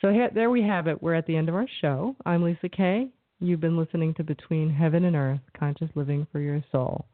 So 0.00 0.10
here, 0.10 0.30
there 0.34 0.50
we 0.50 0.62
have 0.62 0.86
it. 0.86 1.02
We're 1.02 1.14
at 1.14 1.26
the 1.26 1.36
end 1.36 1.48
of 1.48 1.54
our 1.54 1.66
show. 1.80 2.14
I'm 2.26 2.42
Lisa 2.42 2.68
Kay. 2.68 3.08
You've 3.40 3.60
been 3.60 3.78
listening 3.78 4.14
to 4.14 4.24
Between 4.24 4.70
Heaven 4.70 5.04
and 5.04 5.16
Earth 5.16 5.40
Conscious 5.58 5.88
Living 5.94 6.26
for 6.30 6.40
Your 6.40 6.62
Soul. 6.70 7.06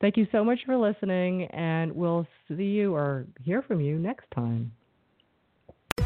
Thank 0.00 0.16
you 0.16 0.26
so 0.30 0.44
much 0.44 0.60
for 0.64 0.76
listening, 0.76 1.44
and 1.46 1.92
we'll 1.92 2.26
see 2.48 2.62
you 2.62 2.94
or 2.94 3.26
hear 3.42 3.62
from 3.62 3.80
you 3.80 3.98
next 3.98 4.30
time. 4.34 4.72